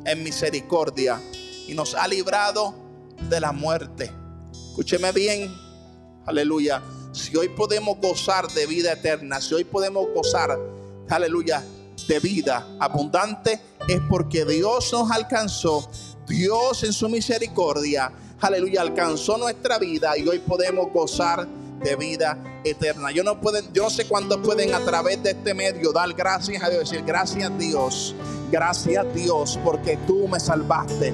en 0.07 0.23
misericordia 0.23 1.21
y 1.67 1.73
nos 1.75 1.93
ha 1.93 2.07
librado 2.07 2.73
de 3.29 3.39
la 3.39 3.51
muerte. 3.51 4.11
Escúcheme 4.51 5.11
bien, 5.11 5.53
aleluya. 6.25 6.81
Si 7.11 7.35
hoy 7.35 7.49
podemos 7.49 7.97
gozar 7.99 8.47
de 8.49 8.65
vida 8.65 8.93
eterna, 8.93 9.41
si 9.41 9.53
hoy 9.53 9.65
podemos 9.65 10.07
gozar, 10.15 10.57
aleluya, 11.09 11.63
de 12.07 12.19
vida 12.19 12.65
abundante, 12.79 13.59
es 13.87 13.99
porque 14.09 14.45
Dios 14.45 14.93
nos 14.93 15.11
alcanzó, 15.11 15.89
Dios 16.27 16.83
en 16.83 16.93
su 16.93 17.09
misericordia, 17.09 18.11
aleluya, 18.39 18.81
alcanzó 18.81 19.37
nuestra 19.37 19.77
vida 19.77 20.17
y 20.17 20.27
hoy 20.27 20.39
podemos 20.39 20.91
gozar 20.93 21.45
de 21.45 21.66
vida 21.95 22.37
eterna. 22.63 23.11
Yo 23.11 23.23
no, 23.23 23.39
pueden, 23.39 23.71
yo 23.73 23.83
no 23.83 23.89
sé 23.89 24.07
cuántos 24.07 24.37
pueden 24.37 24.73
a 24.73 24.79
través 24.79 25.21
de 25.23 25.31
este 25.31 25.53
medio 25.53 25.91
dar 25.91 26.11
gracias 26.13 26.63
a 26.63 26.69
Dios, 26.69 26.89
decir 26.89 27.05
gracias 27.05 27.57
Dios, 27.57 28.15
gracias 28.51 29.05
Dios 29.13 29.59
porque 29.63 29.97
tú 30.07 30.27
me 30.27 30.39
salvaste. 30.39 31.13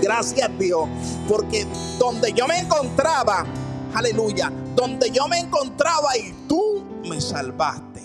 Gracias 0.00 0.50
Dios, 0.58 0.88
porque 1.28 1.66
donde 1.98 2.32
yo 2.32 2.46
me 2.46 2.58
encontraba, 2.58 3.44
aleluya, 3.94 4.50
donde 4.74 5.10
yo 5.10 5.26
me 5.28 5.38
encontraba 5.38 6.16
y 6.16 6.32
tú 6.48 6.84
me 7.04 7.20
salvaste. 7.20 8.02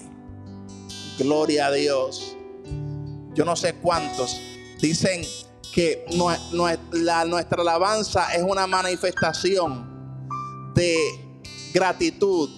Gloria 1.18 1.68
a 1.68 1.72
Dios. 1.72 2.36
Yo 3.34 3.46
no 3.46 3.56
sé 3.56 3.76
cuántos 3.76 4.40
dicen 4.82 5.22
que 5.74 6.06
nuestra 6.54 7.62
alabanza 7.62 8.34
es 8.34 8.42
una 8.42 8.66
manifestación 8.66 10.74
de 10.74 11.25
gratitud. 11.76 12.50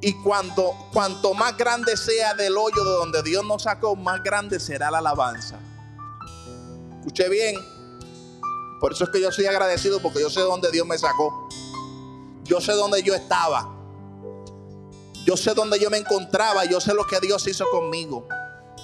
Y 0.00 0.12
cuando, 0.22 0.72
cuanto 0.92 1.34
más 1.34 1.56
grande 1.56 1.96
sea 1.96 2.32
del 2.34 2.56
hoyo 2.56 2.84
de 2.84 2.90
donde 2.92 3.22
Dios 3.24 3.44
nos 3.44 3.64
sacó, 3.64 3.96
más 3.96 4.22
grande 4.22 4.60
será 4.60 4.88
la 4.88 4.98
alabanza. 4.98 5.58
Escuché 7.00 7.28
bien. 7.28 7.56
Por 8.80 8.92
eso 8.92 9.04
es 9.04 9.10
que 9.10 9.20
yo 9.20 9.32
soy 9.32 9.46
agradecido 9.46 10.00
porque 10.00 10.20
yo 10.20 10.30
sé 10.30 10.40
dónde 10.40 10.70
Dios 10.70 10.86
me 10.86 10.96
sacó. 10.96 11.48
Yo 12.44 12.60
sé 12.60 12.72
dónde 12.72 13.02
yo 13.02 13.14
estaba. 13.14 13.74
Yo 15.24 15.36
sé 15.36 15.52
dónde 15.54 15.80
yo 15.80 15.90
me 15.90 15.96
encontraba. 15.96 16.64
Yo 16.66 16.80
sé 16.80 16.94
lo 16.94 17.04
que 17.04 17.18
Dios 17.18 17.48
hizo 17.48 17.64
conmigo. 17.70 18.28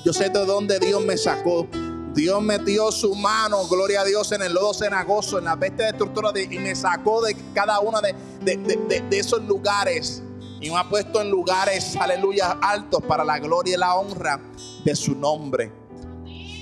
Yo 0.04 0.12
sé 0.12 0.28
de 0.30 0.44
dónde 0.44 0.80
Dios 0.80 1.04
me 1.04 1.16
sacó. 1.16 1.68
Dios 2.14 2.42
metió 2.42 2.92
su 2.92 3.14
mano, 3.14 3.66
gloria 3.68 4.02
a 4.02 4.04
Dios, 4.04 4.32
en 4.32 4.42
el 4.42 4.52
lodo 4.52 4.74
cenagoso, 4.74 5.38
en 5.38 5.46
la 5.46 5.56
bestia 5.56 5.86
de 5.86 5.90
estructura 5.92 6.30
y 6.38 6.58
me 6.58 6.74
sacó 6.74 7.22
de 7.22 7.34
cada 7.54 7.80
uno 7.80 8.00
de, 8.02 8.14
de, 8.42 9.18
esos 9.18 9.42
lugares 9.44 10.22
y 10.60 10.70
me 10.70 10.76
ha 10.76 10.88
puesto 10.88 11.22
en 11.22 11.30
lugares, 11.30 11.96
aleluya, 11.96 12.58
altos 12.60 13.02
para 13.02 13.24
la 13.24 13.38
gloria 13.38 13.74
y 13.74 13.78
la 13.78 13.94
honra 13.94 14.40
de 14.84 14.94
su 14.94 15.14
nombre. 15.14 15.72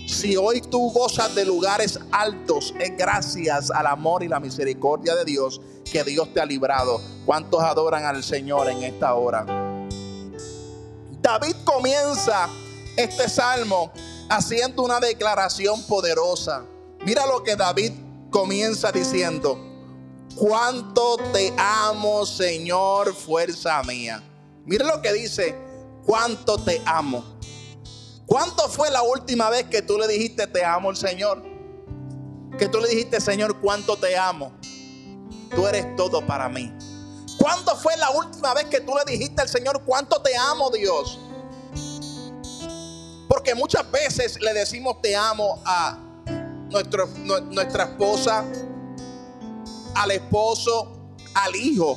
Si 0.06 0.36
hoy 0.36 0.60
tú 0.60 0.90
gozas 0.90 1.34
de 1.34 1.44
lugares 1.44 1.98
altos, 2.12 2.72
es 2.78 2.96
gracias 2.96 3.70
al 3.70 3.86
amor 3.86 4.22
y 4.22 4.28
la 4.28 4.40
misericordia 4.40 5.16
de 5.16 5.24
Dios 5.24 5.60
que 5.90 6.04
Dios 6.04 6.32
te 6.32 6.40
ha 6.40 6.46
librado. 6.46 7.00
¿Cuántos 7.26 7.60
adoran 7.62 8.04
al 8.04 8.22
Señor 8.22 8.70
en 8.70 8.84
esta 8.84 9.14
hora? 9.14 9.44
David 11.20 11.56
comienza 11.64 12.48
este 12.96 13.28
salmo 13.28 13.92
haciendo 14.30 14.82
una 14.82 15.00
declaración 15.00 15.82
poderosa. 15.82 16.64
Mira 17.04 17.26
lo 17.26 17.42
que 17.42 17.56
David 17.56 17.92
comienza 18.30 18.92
diciendo. 18.92 19.58
Cuánto 20.36 21.16
te 21.32 21.52
amo, 21.58 22.24
Señor, 22.24 23.14
fuerza 23.14 23.82
mía. 23.82 24.22
Mira 24.64 24.86
lo 24.86 25.02
que 25.02 25.12
dice. 25.12 25.54
Cuánto 26.06 26.56
te 26.58 26.80
amo. 26.86 27.24
¿Cuánto 28.24 28.68
fue 28.68 28.90
la 28.90 29.02
última 29.02 29.50
vez 29.50 29.64
que 29.64 29.82
tú 29.82 29.98
le 29.98 30.06
dijiste 30.06 30.46
te 30.46 30.64
amo 30.64 30.90
al 30.90 30.96
Señor? 30.96 31.42
Que 32.56 32.68
tú 32.68 32.78
le 32.80 32.88
dijiste, 32.88 33.20
Señor, 33.20 33.60
cuánto 33.60 33.96
te 33.96 34.16
amo. 34.16 34.52
Tú 35.54 35.66
eres 35.66 35.96
todo 35.96 36.24
para 36.24 36.48
mí. 36.48 36.72
¿Cuándo 37.38 37.74
fue 37.74 37.96
la 37.96 38.10
última 38.10 38.54
vez 38.54 38.66
que 38.66 38.80
tú 38.80 38.92
le 38.94 39.10
dijiste 39.10 39.42
al 39.42 39.48
Señor 39.48 39.82
cuánto 39.84 40.22
te 40.22 40.36
amo, 40.36 40.70
Dios? 40.70 41.18
Porque 43.30 43.54
muchas 43.54 43.88
veces 43.92 44.40
le 44.40 44.52
decimos 44.52 45.00
te 45.00 45.14
amo 45.14 45.62
a 45.64 45.96
nuestro, 46.68 47.06
nuestra 47.48 47.84
esposa, 47.84 48.44
al 49.94 50.10
esposo, 50.10 51.14
al 51.34 51.54
hijo. 51.54 51.96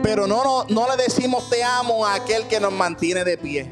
Pero 0.00 0.28
no, 0.28 0.44
no, 0.44 0.64
no 0.68 0.88
le 0.88 1.02
decimos 1.02 1.50
te 1.50 1.64
amo 1.64 2.06
a 2.06 2.14
aquel 2.14 2.46
que 2.46 2.60
nos 2.60 2.72
mantiene 2.72 3.24
de 3.24 3.36
pie. 3.36 3.68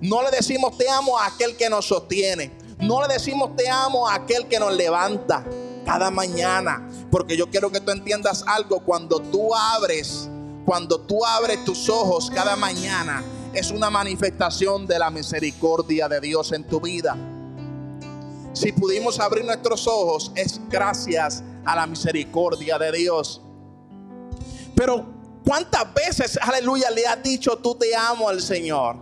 No 0.00 0.22
le 0.22 0.30
decimos 0.30 0.78
te 0.78 0.88
amo 0.88 1.18
a 1.18 1.26
aquel 1.26 1.56
que 1.56 1.68
nos 1.68 1.84
sostiene. 1.86 2.52
No 2.78 3.02
le 3.04 3.12
decimos 3.12 3.56
te 3.56 3.68
amo 3.68 4.08
a 4.08 4.14
aquel 4.14 4.46
que 4.46 4.60
nos 4.60 4.72
levanta 4.72 5.44
cada 5.84 6.12
mañana. 6.12 6.88
Porque 7.10 7.36
yo 7.36 7.50
quiero 7.50 7.72
que 7.72 7.80
tú 7.80 7.90
entiendas 7.90 8.44
algo. 8.46 8.84
Cuando 8.84 9.18
tú 9.18 9.52
abres, 9.52 10.28
cuando 10.64 11.00
tú 11.00 11.26
abres 11.26 11.64
tus 11.64 11.88
ojos 11.88 12.30
cada 12.32 12.54
mañana 12.54 13.24
es 13.52 13.70
una 13.70 13.90
manifestación 13.90 14.86
de 14.86 14.98
la 14.98 15.10
misericordia 15.10 16.08
de 16.08 16.20
Dios 16.20 16.52
en 16.52 16.64
tu 16.64 16.80
vida. 16.80 17.16
Si 18.52 18.72
pudimos 18.72 19.18
abrir 19.20 19.44
nuestros 19.44 19.86
ojos 19.86 20.32
es 20.34 20.60
gracias 20.68 21.42
a 21.64 21.76
la 21.76 21.86
misericordia 21.86 22.78
de 22.78 22.92
Dios. 22.92 23.40
Pero 24.74 25.04
¿cuántas 25.44 25.92
veces, 25.94 26.38
aleluya, 26.40 26.90
le 26.90 27.06
has 27.06 27.22
dicho 27.22 27.58
tú 27.58 27.74
te 27.74 27.94
amo 27.94 28.28
al 28.28 28.40
Señor? 28.40 28.96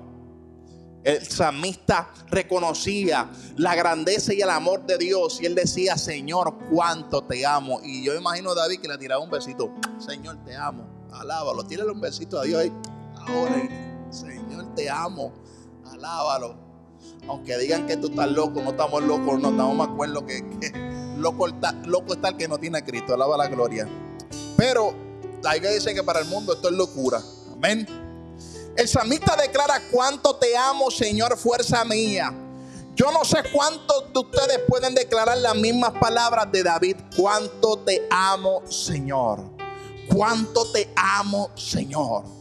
El 1.04 1.24
salmista 1.24 2.10
reconocía 2.26 3.30
la 3.56 3.74
grandeza 3.74 4.34
y 4.34 4.40
el 4.40 4.50
amor 4.50 4.84
de 4.84 4.98
Dios 4.98 5.40
y 5.40 5.46
él 5.46 5.54
decía, 5.54 5.96
Señor, 5.96 6.58
cuánto 6.70 7.22
te 7.22 7.46
amo. 7.46 7.80
Y 7.82 8.04
yo 8.04 8.14
imagino 8.14 8.50
a 8.50 8.54
David 8.54 8.80
que 8.80 8.88
le 8.88 8.98
tiraba 8.98 9.22
un 9.22 9.30
besito, 9.30 9.72
Señor, 9.98 10.44
te 10.44 10.56
amo, 10.56 10.86
alábalo, 11.12 11.64
tírale 11.64 11.92
un 11.92 12.00
besito 12.00 12.38
a 12.38 12.44
Dios 12.44 12.62
ahí. 12.62 12.72
Ahora, 13.14 13.87
Señor, 14.10 14.74
te 14.74 14.88
amo. 14.88 15.32
Alábalo. 15.86 16.56
Aunque 17.28 17.56
digan 17.58 17.86
que 17.86 17.96
tú 17.96 18.08
estás 18.08 18.30
loco, 18.30 18.60
no 18.62 18.70
estamos 18.70 19.02
locos, 19.02 19.40
no 19.40 19.50
estamos 19.50 19.76
más 19.76 19.88
acuerdo 19.88 20.24
que, 20.24 20.42
loco, 21.18 21.46
está, 21.46 22.28
el 22.28 22.36
que 22.36 22.48
no 22.48 22.58
tiene 22.58 22.78
a 22.78 22.84
Cristo. 22.84 23.14
Alaba 23.14 23.36
la 23.36 23.48
gloria. 23.48 23.88
Pero 24.56 24.94
la 25.42 25.54
Biblia 25.54 25.72
dice 25.72 25.94
que 25.94 26.02
para 26.02 26.20
el 26.20 26.26
mundo 26.26 26.54
esto 26.54 26.68
es 26.68 26.74
locura. 26.74 27.22
Amén. 27.52 27.86
El 28.76 28.88
samita 28.88 29.36
declara 29.36 29.80
cuánto 29.90 30.36
te 30.36 30.56
amo, 30.56 30.90
Señor, 30.90 31.36
fuerza 31.36 31.84
mía. 31.84 32.32
Yo 32.94 33.12
no 33.12 33.24
sé 33.24 33.38
cuántos 33.52 34.12
de 34.12 34.18
ustedes 34.18 34.60
pueden 34.68 34.94
declarar 34.94 35.38
las 35.38 35.54
mismas 35.54 35.92
palabras 36.00 36.50
de 36.50 36.62
David. 36.62 36.96
Cuánto 37.16 37.78
te 37.78 38.06
amo, 38.10 38.62
Señor. 38.68 39.44
Cuánto 40.08 40.70
te 40.72 40.90
amo, 40.96 41.50
Señor 41.54 42.37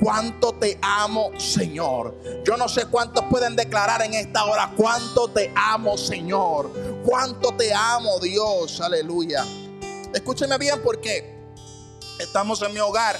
cuánto 0.00 0.52
te 0.54 0.78
amo, 0.82 1.30
Señor. 1.38 2.14
Yo 2.44 2.56
no 2.56 2.68
sé 2.68 2.86
cuántos 2.86 3.24
pueden 3.26 3.54
declarar 3.54 4.02
en 4.02 4.14
esta 4.14 4.44
hora 4.44 4.72
cuánto 4.76 5.28
te 5.28 5.52
amo, 5.54 5.96
Señor. 5.96 6.72
Cuánto 7.04 7.52
te 7.52 7.72
amo, 7.72 8.18
Dios. 8.18 8.80
Aleluya. 8.80 9.44
Escúcheme 10.12 10.58
bien 10.58 10.80
porque 10.82 11.38
estamos 12.18 12.60
en 12.62 12.74
mi 12.74 12.80
hogar 12.80 13.18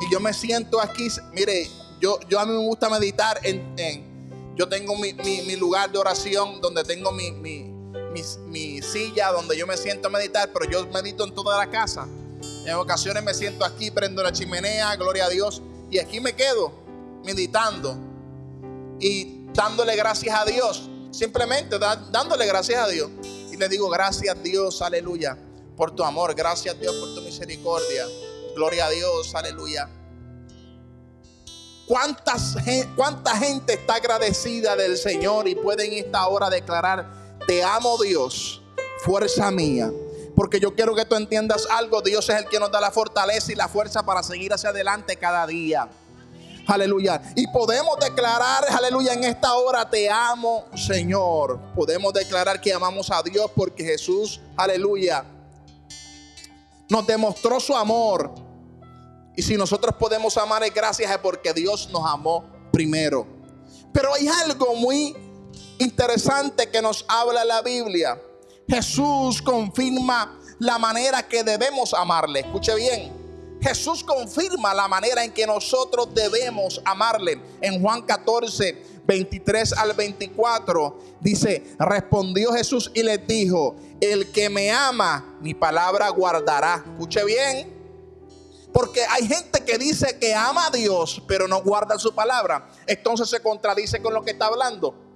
y 0.00 0.12
yo 0.12 0.20
me 0.20 0.32
siento 0.32 0.80
aquí. 0.80 1.08
Mire, 1.32 1.70
yo, 2.00 2.18
yo 2.28 2.38
a 2.38 2.46
mí 2.46 2.52
me 2.52 2.66
gusta 2.66 2.88
meditar 2.88 3.40
en, 3.42 3.74
yo 4.56 4.68
tengo 4.68 4.96
mi, 4.96 5.12
lugar 5.56 5.90
de 5.90 5.98
oración 5.98 6.60
donde 6.60 6.84
tengo 6.84 7.12
mi, 7.12 7.30
mi, 7.30 8.82
silla 8.82 9.30
donde 9.32 9.56
yo 9.56 9.66
me 9.66 9.76
siento 9.76 10.08
a 10.08 10.10
meditar, 10.10 10.50
pero 10.52 10.70
yo 10.70 10.86
medito 10.88 11.24
en 11.24 11.34
toda 11.34 11.56
la 11.58 11.70
casa. 11.70 12.06
En 12.64 12.74
ocasiones 12.74 13.22
me 13.22 13.34
siento 13.34 13.64
aquí, 13.64 13.90
prendo 13.90 14.22
la 14.22 14.32
chimenea, 14.32 14.94
gloria 14.96 15.26
a 15.26 15.28
Dios. 15.28 15.62
Y 15.90 15.98
aquí 15.98 16.20
me 16.20 16.34
quedo 16.34 16.72
meditando 17.24 17.96
y 19.00 19.46
dándole 19.52 19.96
gracias 19.96 20.38
a 20.38 20.44
Dios. 20.44 20.88
Simplemente 21.10 21.78
dándole 21.78 22.46
gracias 22.46 22.80
a 22.80 22.88
Dios. 22.88 23.10
Y 23.50 23.56
le 23.56 23.68
digo, 23.68 23.88
gracias 23.88 24.40
Dios, 24.42 24.82
aleluya, 24.82 25.36
por 25.76 25.94
tu 25.94 26.04
amor. 26.04 26.34
Gracias 26.34 26.78
Dios 26.78 26.94
por 26.96 27.14
tu 27.14 27.22
misericordia. 27.22 28.06
Gloria 28.54 28.86
a 28.86 28.90
Dios, 28.90 29.34
aleluya. 29.34 29.88
¿Cuántas, 31.86 32.56
¿Cuánta 32.94 33.34
gente 33.36 33.72
está 33.72 33.94
agradecida 33.94 34.76
del 34.76 34.98
Señor 34.98 35.48
y 35.48 35.54
puede 35.54 35.86
en 35.86 36.04
esta 36.04 36.26
hora 36.28 36.50
declarar, 36.50 37.38
te 37.46 37.64
amo 37.64 37.96
Dios, 37.96 38.62
fuerza 39.02 39.50
mía. 39.50 39.90
Porque 40.38 40.60
yo 40.60 40.72
quiero 40.72 40.94
que 40.94 41.04
tú 41.04 41.16
entiendas 41.16 41.66
algo. 41.68 42.00
Dios 42.00 42.28
es 42.28 42.36
el 42.36 42.44
que 42.44 42.60
nos 42.60 42.70
da 42.70 42.80
la 42.80 42.92
fortaleza 42.92 43.50
y 43.50 43.56
la 43.56 43.66
fuerza 43.66 44.04
para 44.04 44.22
seguir 44.22 44.52
hacia 44.52 44.70
adelante 44.70 45.16
cada 45.16 45.44
día. 45.48 45.88
Aleluya. 46.64 47.20
Y 47.34 47.48
podemos 47.48 47.98
declarar, 47.98 48.64
aleluya, 48.70 49.14
en 49.14 49.24
esta 49.24 49.54
hora 49.54 49.90
te 49.90 50.08
amo, 50.08 50.66
Señor. 50.76 51.58
Podemos 51.74 52.12
declarar 52.12 52.60
que 52.60 52.72
amamos 52.72 53.10
a 53.10 53.20
Dios 53.20 53.50
porque 53.52 53.82
Jesús, 53.82 54.40
aleluya, 54.56 55.24
nos 56.88 57.04
demostró 57.04 57.58
su 57.58 57.74
amor. 57.74 58.32
Y 59.34 59.42
si 59.42 59.56
nosotros 59.56 59.96
podemos 59.98 60.36
amar 60.36 60.62
es 60.62 60.72
gracias 60.72 61.10
a 61.10 61.20
porque 61.20 61.52
Dios 61.52 61.88
nos 61.90 62.06
amó 62.06 62.44
primero. 62.70 63.26
Pero 63.92 64.14
hay 64.14 64.28
algo 64.28 64.76
muy 64.76 65.16
interesante 65.80 66.70
que 66.70 66.80
nos 66.80 67.04
habla 67.08 67.44
la 67.44 67.60
Biblia. 67.60 68.20
Jesús 68.68 69.40
confirma 69.40 70.38
la 70.58 70.78
manera 70.78 71.26
que 71.26 71.42
debemos 71.42 71.94
amarle. 71.94 72.40
Escuche 72.40 72.74
bien. 72.74 73.12
Jesús 73.60 74.04
confirma 74.04 74.72
la 74.74 74.86
manera 74.86 75.24
en 75.24 75.32
que 75.32 75.46
nosotros 75.46 76.14
debemos 76.14 76.80
amarle. 76.84 77.40
En 77.60 77.80
Juan 77.80 78.02
14, 78.02 79.00
23 79.04 79.72
al 79.72 79.94
24 79.94 80.98
dice, 81.20 81.74
respondió 81.78 82.52
Jesús 82.52 82.90
y 82.94 83.02
les 83.02 83.26
dijo, 83.26 83.74
el 84.00 84.30
que 84.30 84.48
me 84.48 84.70
ama, 84.70 85.38
mi 85.40 85.54
palabra 85.54 86.08
guardará. 86.10 86.84
Escuche 86.86 87.24
bien. 87.24 87.78
Porque 88.72 89.00
hay 89.10 89.26
gente 89.26 89.64
que 89.64 89.78
dice 89.78 90.18
que 90.18 90.34
ama 90.34 90.66
a 90.66 90.70
Dios, 90.70 91.22
pero 91.26 91.48
no 91.48 91.62
guarda 91.62 91.98
su 91.98 92.14
palabra. 92.14 92.68
Entonces 92.86 93.28
se 93.28 93.40
contradice 93.40 94.00
con 94.00 94.12
lo 94.12 94.22
que 94.22 94.32
está 94.32 94.46
hablando. 94.46 95.07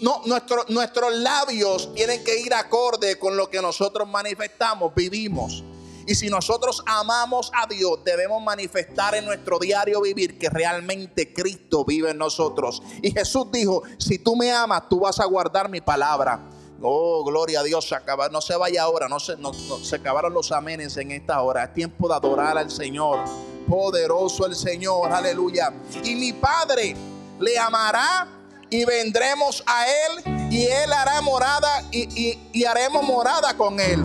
No, 0.00 0.22
nuestros 0.68 1.14
labios 1.14 1.92
tienen 1.94 2.24
que 2.24 2.40
ir 2.40 2.54
acorde 2.54 3.18
con 3.18 3.36
lo 3.36 3.50
que 3.50 3.60
nosotros 3.60 4.08
manifestamos, 4.08 4.94
vivimos. 4.94 5.62
Y 6.06 6.14
si 6.14 6.28
nosotros 6.28 6.82
amamos 6.86 7.52
a 7.54 7.66
Dios, 7.66 8.00
debemos 8.04 8.42
manifestar 8.42 9.14
en 9.14 9.24
nuestro 9.26 9.58
diario 9.58 10.00
vivir 10.00 10.38
que 10.38 10.48
realmente 10.48 11.32
Cristo 11.32 11.84
vive 11.84 12.10
en 12.10 12.18
nosotros. 12.18 12.82
Y 13.02 13.12
Jesús 13.12 13.46
dijo, 13.52 13.82
si 13.98 14.18
tú 14.18 14.34
me 14.34 14.50
amas, 14.50 14.88
tú 14.88 15.00
vas 15.00 15.20
a 15.20 15.24
guardar 15.26 15.68
mi 15.68 15.80
palabra. 15.80 16.40
Oh, 16.82 17.22
gloria 17.24 17.60
a 17.60 17.62
Dios, 17.62 17.86
se 17.86 17.96
no 18.32 18.40
se 18.40 18.56
vaya 18.56 18.82
ahora, 18.82 19.08
no 19.08 19.20
se, 19.20 19.36
no, 19.36 19.52
se 19.52 19.96
acabaron 19.96 20.32
los 20.32 20.50
amenes 20.50 20.96
en 20.96 21.10
esta 21.10 21.42
hora. 21.42 21.64
Es 21.64 21.74
tiempo 21.74 22.08
de 22.08 22.14
adorar 22.14 22.56
al 22.56 22.70
Señor. 22.70 23.20
Poderoso 23.68 24.46
el 24.46 24.56
Señor, 24.56 25.12
aleluya. 25.12 25.72
Y 26.02 26.16
mi 26.16 26.32
Padre 26.32 26.96
le 27.38 27.58
amará 27.58 28.39
y 28.70 28.84
vendremos 28.84 29.62
a 29.66 29.86
Él 29.86 30.50
y 30.50 30.66
Él 30.66 30.92
hará 30.92 31.20
morada 31.20 31.84
y, 31.90 32.38
y 32.52 32.64
haremos 32.64 33.02
morada 33.02 33.56
con 33.56 33.80
Él. 33.80 34.02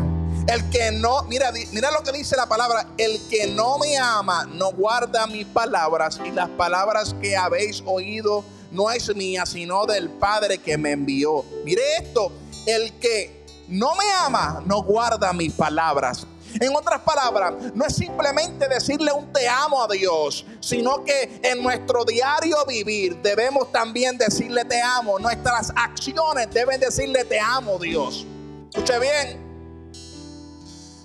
El 0.48 0.70
que 0.70 0.92
no, 0.92 1.24
mira, 1.24 1.52
mira 1.72 1.90
lo 1.90 2.04
que 2.04 2.12
dice 2.12 2.36
la 2.36 2.46
palabra, 2.46 2.88
el 2.98 3.20
que 3.30 3.48
no 3.48 3.80
me 3.80 3.98
ama 3.98 4.46
no 4.46 4.72
guarda 4.72 5.26
mis 5.26 5.46
palabras 5.46 6.20
y 6.24 6.30
las 6.32 6.50
palabras 6.50 7.16
que 7.20 7.36
habéis 7.36 7.82
oído 7.86 8.44
no 8.72 8.92
es 8.92 9.16
mía, 9.16 9.46
sino 9.46 9.86
del 9.86 10.10
Padre 10.10 10.60
que 10.60 10.78
me 10.78 10.92
envió. 10.92 11.44
Mire 11.64 11.82
esto, 12.00 12.32
el 12.68 12.94
que 13.00 13.44
no 13.70 13.96
me 13.96 14.06
ama 14.20 14.62
no 14.66 14.84
guarda 14.84 15.34
mis 15.34 15.54
palabras. 15.54 16.28
En 16.60 16.76
otras 16.76 17.02
palabras, 17.02 17.54
no 17.74 17.86
es 17.86 17.96
simplemente 17.96 18.68
decirle 18.68 19.12
un 19.12 19.32
te 19.34 19.48
amo 19.48 19.84
a 19.84 19.88
Dios, 19.88 20.46
sino 20.62 21.04
que 21.04 21.40
en 21.44 21.62
nuestro 21.62 22.06
diario 22.06 22.58
vivir 22.66 23.18
debemos 23.22 23.72
también 23.72 24.18
decirle 24.18 24.64
te 24.64 24.82
amo. 24.82 25.20
Nuestras 25.20 25.72
acciones 25.76 26.50
deben 26.52 26.80
decirle 26.80 27.26
te 27.26 27.40
amo 27.40 27.78
Dios. 27.78 28.26
Escuche 28.70 29.00
bien, 29.00 29.46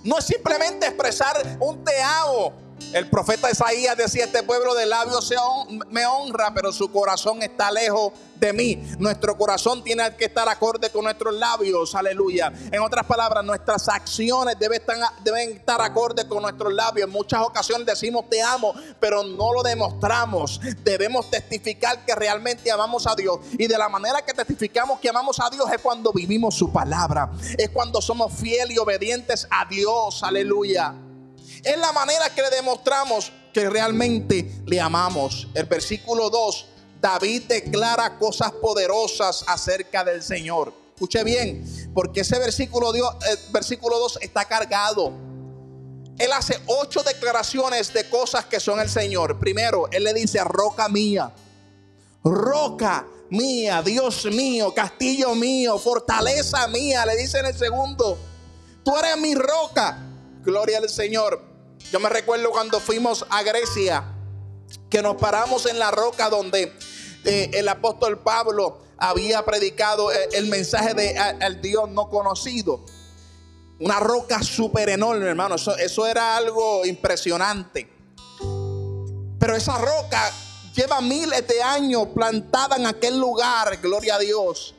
no 0.05 0.19
es 0.19 0.25
simplemente 0.25 0.87
expresar 0.87 1.59
un 1.59 1.85
te 1.85 2.01
amo. 2.01 2.53
El 2.93 3.09
profeta 3.09 3.51
Isaías 3.51 3.97
decía, 3.97 4.25
este 4.25 4.43
pueblo 4.43 4.75
de 4.75 4.87
labios 4.87 5.33
me 5.91 6.07
honra, 6.07 6.53
pero 6.53 6.73
su 6.73 6.91
corazón 6.91 7.43
está 7.43 7.71
lejos 7.71 8.13
de 8.41 8.53
mí. 8.53 8.83
Nuestro 8.99 9.37
corazón 9.37 9.85
tiene 9.85 10.17
que 10.17 10.25
estar 10.25 10.49
acorde 10.49 10.91
con 10.91 11.05
nuestros 11.05 11.35
labios, 11.35 11.95
aleluya. 11.95 12.53
En 12.73 12.81
otras 12.81 13.07
palabras, 13.07 13.45
nuestras 13.45 13.89
acciones 13.89 14.59
deben 14.59 14.81
estar, 14.81 14.97
deben 15.23 15.53
estar 15.53 15.81
acorde 15.81 16.27
con 16.27 16.43
nuestros 16.43 16.73
labios. 16.73 17.07
En 17.07 17.13
muchas 17.13 17.43
ocasiones 17.43 17.87
decimos 17.87 18.29
te 18.29 18.43
amo, 18.43 18.75
pero 18.99 19.23
no 19.23 19.53
lo 19.53 19.63
demostramos. 19.63 20.61
Debemos 20.83 21.31
testificar 21.31 22.05
que 22.05 22.15
realmente 22.15 22.73
amamos 22.73 23.07
a 23.07 23.15
Dios. 23.15 23.39
Y 23.53 23.67
de 23.69 23.79
la 23.79 23.89
manera 23.89 24.23
que 24.23 24.33
testificamos 24.33 24.99
que 24.99 25.09
amamos 25.09 25.39
a 25.39 25.49
Dios 25.51 25.71
es 25.73 25.81
cuando 25.81 26.13
vivimos 26.13 26.57
su 26.57 26.73
palabra. 26.73 27.31
Es 27.57 27.71
cuando 27.71 28.01
somos 28.01 28.33
fieles 28.33 28.77
y 28.77 28.79
obedientes 28.79 29.47
a 29.51 29.65
Dios, 29.67 30.23
aleluya. 30.25 30.95
Es 31.63 31.79
la 31.79 31.93
manera 31.93 32.31
que 32.35 32.43
le 32.43 32.51
demostramos 32.51 33.33
que 33.53 33.69
realmente 33.69 34.63
le 34.67 34.81
amamos. 34.81 35.49
El 35.55 35.67
versículo 35.67 36.31
2 36.31 36.67
David 37.01 37.45
declara 37.49 38.19
cosas 38.19 38.53
poderosas 38.53 39.45
acerca 39.47 40.05
del 40.05 40.23
Señor. 40.23 40.73
Escuche 40.95 41.25
bien, 41.25 41.65
porque 41.95 42.21
ese 42.21 42.39
versículo, 42.39 42.93
Dios, 42.93 43.09
el 43.29 43.53
versículo 43.53 43.99
2 43.99 44.19
está 44.21 44.45
cargado. 44.45 45.13
Él 46.19 46.31
hace 46.33 46.61
ocho 46.67 47.03
declaraciones 47.03 47.95
de 47.95 48.07
cosas 48.11 48.45
que 48.45 48.61
son 48.61 48.79
el 48.81 48.91
Señor. 48.91 49.39
Primero, 49.39 49.89
Él 49.91 50.05
le 50.05 50.13
dice, 50.13 50.45
roca 50.45 50.89
mía, 50.91 51.33
roca 52.23 53.07
mía, 53.31 53.81
Dios 53.81 54.27
mío, 54.27 54.75
castillo 54.75 55.35
mío, 55.35 55.79
fortaleza 55.79 56.69
mía. 56.69 57.07
Le 57.07 57.17
dice 57.17 57.39
en 57.39 57.47
el 57.47 57.57
segundo, 57.57 58.19
tú 58.85 58.95
eres 58.99 59.17
mi 59.17 59.35
roca. 59.35 60.07
Gloria 60.43 60.79
al 60.79 60.91
Señor. 60.91 61.50
Yo 61.93 62.01
me 62.01 62.09
recuerdo 62.09 62.51
cuando 62.51 62.81
fuimos 62.81 63.27
a 63.31 63.43
Grecia, 63.43 64.05
que 64.89 65.03
nos 65.03 65.17
paramos 65.17 65.67
en 65.67 65.79
la 65.79 65.91
roca 65.91 66.31
donde 66.31 66.73
eh, 67.25 67.51
el 67.55 67.69
apóstol 67.69 68.19
Pablo 68.21 68.83
había 68.97 69.45
predicado 69.45 70.13
eh, 70.13 70.29
el, 70.33 70.47
mensaje 70.47 70.95
de 70.95 71.19
al 71.19 71.61
Dios 71.61 71.89
no 71.91 72.09
conocido. 72.09 72.85
Una 73.81 73.99
roca 73.99 74.43
súper 74.43 74.91
enorme, 74.91 75.27
hermano. 75.27 75.55
Eso, 75.55 75.77
eso 75.77 76.07
era 76.07 76.37
algo 76.37 76.85
impresionante. 76.85 77.91
Pero 79.39 79.57
esa 79.57 79.79
roca 79.79 80.31
lleva 80.75 81.01
miles 81.01 81.47
de 81.49 81.63
años 81.63 82.09
plantada 82.15 82.77
en 82.77 82.87
aquel 82.87 83.19
lugar, 83.19 83.79
gloria 83.81 84.17
a 84.17 84.19
Dios. 84.19 84.75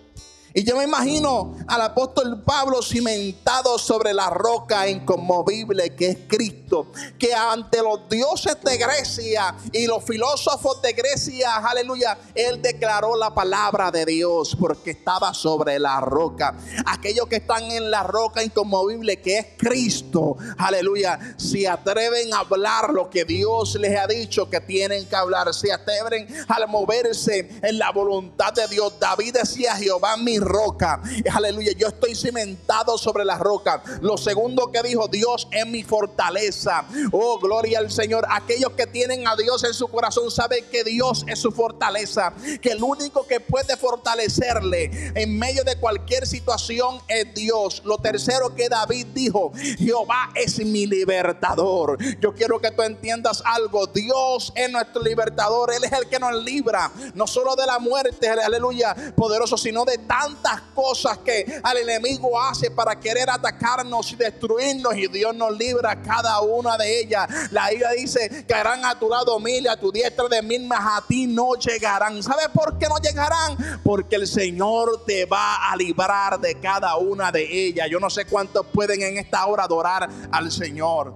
Y 0.54 0.64
yo 0.64 0.76
me 0.76 0.84
imagino 0.84 1.56
al 1.68 1.82
apóstol 1.82 2.44
Pablo 2.44 2.82
cimentado 2.82 3.78
sobre 3.78 4.14
la 4.14 4.30
roca 4.30 4.88
inconmovible 4.88 5.96
que 5.96 6.10
es 6.10 6.18
Cristo, 6.28 6.92
que 7.18 7.34
ante 7.34 7.82
los 7.82 8.10
dioses 8.10 8.58
de 8.64 8.78
Grecia 8.78 9.56
y 9.72 9.88
los 9.88 10.04
filósofos 10.04 10.82
de 10.82 10.94
Grecia, 10.94 11.56
aleluya, 11.56 12.18
él 12.36 12.62
declaró 12.62 13.16
la 13.16 13.34
palabra 13.34 13.92
de 13.92 14.06
Dios 14.06 14.58
porque 14.60 14.92
estaba 14.92 15.34
sobre 15.34 15.80
la 15.80 16.02
roca. 16.02 16.58
Aquellos 16.86 17.28
que 17.28 17.38
están 17.38 17.64
en 17.72 17.90
la 17.90 18.04
roca 18.04 18.44
inconmovible 18.44 19.22
que 19.22 19.38
es 19.38 19.48
Cristo, 19.58 20.36
aleluya, 20.58 21.36
se 21.38 21.68
atreven 21.68 22.34
a 22.34 22.40
hablar 22.40 22.92
lo 22.92 23.10
que 23.10 23.24
Dios 23.24 23.76
les 23.76 23.98
ha 23.98 24.08
dicho 24.08 24.50
que 24.50 24.60
tienen 24.60 25.06
que 25.06 25.16
hablar, 25.16 25.54
se 25.54 25.72
atreven 25.72 26.28
a 26.48 26.62
moverse 26.68 27.50
en 27.62 27.80
la 27.80 27.92
voluntad 27.92 28.54
de 28.54 28.68
Dios. 28.68 28.94
David 29.00 29.34
decía, 29.34 29.76
Jehová 29.76 30.18
mi 30.18 30.41
roca. 30.42 31.02
Aleluya, 31.34 31.72
yo 31.74 31.88
estoy 31.88 32.16
cimentado 32.16 32.98
sobre 32.98 33.26
la 33.26 33.38
roca. 33.38 33.84
Lo 34.02 34.18
segundo 34.18 34.72
que 34.72 34.82
dijo, 34.82 35.08
Dios 35.08 35.48
es 35.52 35.66
mi 35.66 35.84
fortaleza. 35.84 36.86
Oh, 37.12 37.40
gloria 37.40 37.80
al 37.80 37.92
Señor. 37.92 38.26
Aquellos 38.30 38.72
que 38.72 38.88
tienen 38.88 39.28
a 39.28 39.36
Dios 39.36 39.64
en 39.64 39.74
su 39.74 39.88
corazón 39.88 40.30
saben 40.32 40.66
que 40.72 40.84
Dios 40.84 41.26
es 41.28 41.40
su 41.40 41.52
fortaleza. 41.52 42.34
Que 42.62 42.72
el 42.72 42.84
único 42.84 43.26
que 43.26 43.40
puede 43.40 43.78
fortalecerle 43.78 45.12
en 45.16 45.38
medio 45.38 45.64
de 45.64 45.78
cualquier 45.78 46.28
situación 46.28 47.00
es 47.08 47.34
Dios. 47.34 47.82
Lo 47.86 47.98
tercero 47.98 48.56
que 48.56 48.70
David 48.70 49.08
dijo, 49.14 49.52
Jehová 49.78 50.32
es 50.36 50.64
mi 50.66 50.86
libertador. 50.86 51.98
Yo 52.20 52.34
quiero 52.34 52.60
que 52.60 52.72
tú 52.72 52.82
entiendas 52.82 53.42
algo. 53.46 53.88
Dios 53.88 54.52
es 54.56 54.72
nuestro 54.72 55.02
libertador. 55.02 55.74
Él 55.74 55.84
es 55.84 55.92
el 55.92 56.08
que 56.08 56.20
nos 56.20 56.34
libra. 56.44 56.92
No 57.14 57.28
solo 57.28 57.56
de 57.56 57.66
la 57.66 57.80
muerte, 57.80 58.30
aleluya, 58.30 58.96
poderoso, 59.16 59.58
sino 59.58 59.86
de 59.86 59.98
tan 59.98 60.31
tantas 60.32 60.62
cosas 60.74 61.18
que 61.20 61.60
al 61.64 61.78
enemigo 61.78 62.40
hace 62.40 62.72
para 62.72 63.00
querer 63.00 63.30
atacarnos 63.30 64.12
y 64.12 64.16
destruirnos 64.16 64.96
y 64.96 65.08
Dios 65.08 65.36
nos 65.36 65.58
libra 65.58 66.02
cada 66.02 66.42
una 66.42 66.78
de 66.78 67.02
ellas. 67.02 67.28
La 67.52 67.70
Biblia 67.70 67.92
dice, 67.92 68.46
caerán 68.48 68.86
a 68.86 68.98
tu 68.98 69.10
lado 69.10 69.40
mil 69.40 69.68
a 69.68 69.78
tu 69.78 69.92
diestra 69.92 70.28
de 70.28 70.42
mil, 70.42 70.66
más 70.66 71.02
a 71.02 71.06
ti 71.08 71.28
no 71.28 71.56
llegarán. 71.56 72.22
¿Sabes 72.24 72.48
por 72.54 72.78
qué 72.78 72.88
no 72.88 72.98
llegarán? 72.98 73.82
Porque 73.84 74.16
el 74.16 74.28
Señor 74.28 75.04
te 75.06 75.26
va 75.26 75.72
a 75.72 75.76
librar 75.76 76.40
de 76.40 76.60
cada 76.60 76.96
una 76.98 77.32
de 77.32 77.68
ellas. 77.68 77.88
Yo 77.90 78.00
no 78.00 78.10
sé 78.10 78.26
cuántos 78.26 78.66
pueden 78.68 79.02
en 79.02 79.18
esta 79.18 79.46
hora 79.46 79.64
adorar 79.64 80.10
al 80.32 80.52
Señor. 80.52 81.14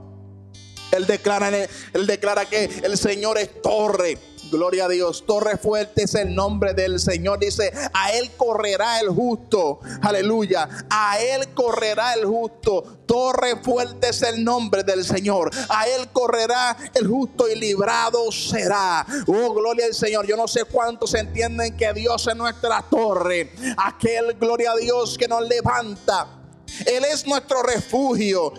Él 0.92 1.06
declara, 1.08 1.50
él 1.50 2.08
declara 2.08 2.46
que 2.46 2.66
el 2.84 2.98
Señor 2.98 3.38
es 3.38 3.62
torre 3.62 4.18
Gloria 4.52 4.86
a 4.86 4.90
Dios. 4.90 5.26
Torre 5.26 5.58
fuerte 5.58 6.04
es 6.04 6.16
el 6.16 6.34
nombre 6.34 6.74
del 6.74 7.00
Señor. 7.00 7.40
Dice, 7.40 7.72
a 7.94 8.12
Él 8.12 8.32
correrá 8.38 9.00
el 9.00 9.10
justo. 9.10 9.80
Aleluya. 10.02 10.68
A 10.90 11.20
Él 11.20 11.54
correrá 11.54 12.14
el 12.14 12.26
justo. 12.26 13.00
Torre 13.06 13.58
fuerte 13.62 14.10
es 14.10 14.22
el 14.22 14.44
nombre 14.44 14.84
del 14.84 15.04
Señor. 15.04 15.52
A 15.70 15.88
Él 15.88 16.10
correrá 16.12 16.76
el 16.94 17.08
justo 17.08 17.48
y 17.50 17.56
librado 17.56 18.32
será. 18.32 19.06
Oh, 19.28 19.54
gloria 19.54 19.86
al 19.86 19.94
Señor. 19.94 20.26
Yo 20.28 20.38
no 20.38 20.48
sé 20.48 20.66
cuántos 20.66 21.14
entienden 21.14 21.76
que 21.76 21.94
Dios 21.94 22.28
es 22.28 22.36
nuestra 22.36 22.84
torre. 22.90 23.52
Aquel, 23.78 24.36
gloria 24.36 24.72
a 24.72 24.76
Dios, 24.76 25.18
que 25.18 25.28
nos 25.28 25.48
levanta. 25.48 26.28
Él 26.86 27.06
es 27.06 27.26
nuestro 27.26 27.64
refugio. 27.64 28.54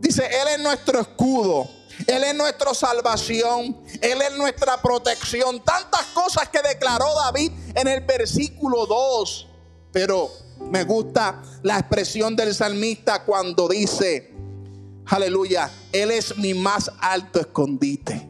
Dice, 0.00 0.26
Él 0.26 0.48
es 0.56 0.60
nuestro 0.60 1.00
escudo. 1.00 1.81
Él 2.06 2.24
es 2.24 2.34
nuestra 2.34 2.74
salvación. 2.74 3.76
Él 4.00 4.22
es 4.22 4.36
nuestra 4.36 4.80
protección. 4.80 5.62
Tantas 5.64 6.06
cosas 6.06 6.48
que 6.48 6.60
declaró 6.62 7.06
David 7.14 7.52
en 7.74 7.88
el 7.88 8.00
versículo 8.00 8.86
2. 8.86 9.48
Pero 9.92 10.30
me 10.70 10.84
gusta 10.84 11.42
la 11.62 11.78
expresión 11.78 12.34
del 12.34 12.54
salmista 12.54 13.24
cuando 13.24 13.68
dice, 13.68 14.32
aleluya, 15.06 15.70
Él 15.92 16.10
es 16.10 16.36
mi 16.38 16.54
más 16.54 16.90
alto 17.00 17.40
escondite. 17.40 18.28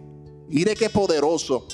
Mire 0.48 0.74
qué 0.74 0.90
poderoso. 0.90 1.66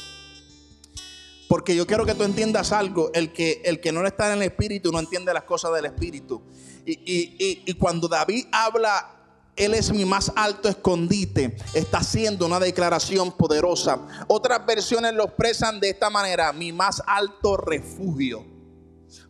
Porque 1.49 1.75
yo 1.75 1.87
quiero 1.87 2.05
que 2.05 2.15
tú 2.15 2.25
entiendas 2.25 2.73
algo. 2.73 3.11
El 3.15 3.33
que, 3.33 3.63
el 3.65 3.81
que 3.81 3.91
no 3.91 4.07
está 4.07 4.33
en 4.33 4.43
el 4.43 4.43
espíritu 4.43 4.93
no 4.93 5.01
entiende 5.01 5.33
las 5.33 5.45
cosas 5.45 5.73
del 5.73 5.87
espíritu. 5.87 6.43
Y, 6.85 7.65
y 7.67 7.75
cuando 7.75 8.09
David 8.09 8.47
habla 8.53 9.18
él 9.59 9.75
es 9.75 9.91
mi 9.93 10.05
más 10.05 10.33
alto 10.37 10.69
escondite. 10.69 11.57
Está 11.75 11.99
haciendo 11.99 12.47
una 12.47 12.61
declaración 12.61 13.33
poderosa. 13.33 14.27
Otras 14.29 14.65
versiones 14.65 15.15
lo 15.15 15.25
expresan 15.25 15.81
de 15.81 15.91
esta 15.91 16.11
manera, 16.11 16.53
mi 16.53 16.73
más 16.73 17.03
alto 17.07 17.57
refugio. 17.57 18.45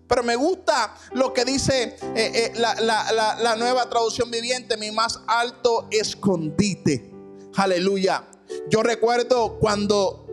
Pero 0.06 0.22
me 0.22 0.36
gusta 0.36 0.94
lo 1.12 1.34
que 1.34 1.44
dice 1.44 1.96
eh, 2.14 2.52
eh, 2.52 2.52
la, 2.56 3.56
nueva 3.58 3.88
traducción 3.90 4.30
viviente, 4.30 4.76
mi 4.76 4.90
más 4.90 5.20
alto 5.26 5.86
escondite. 5.90 7.10
Aleluya. 7.56 8.24
Yo 8.70 8.82
recuerdo 8.82 9.58
cuando, 9.58 10.26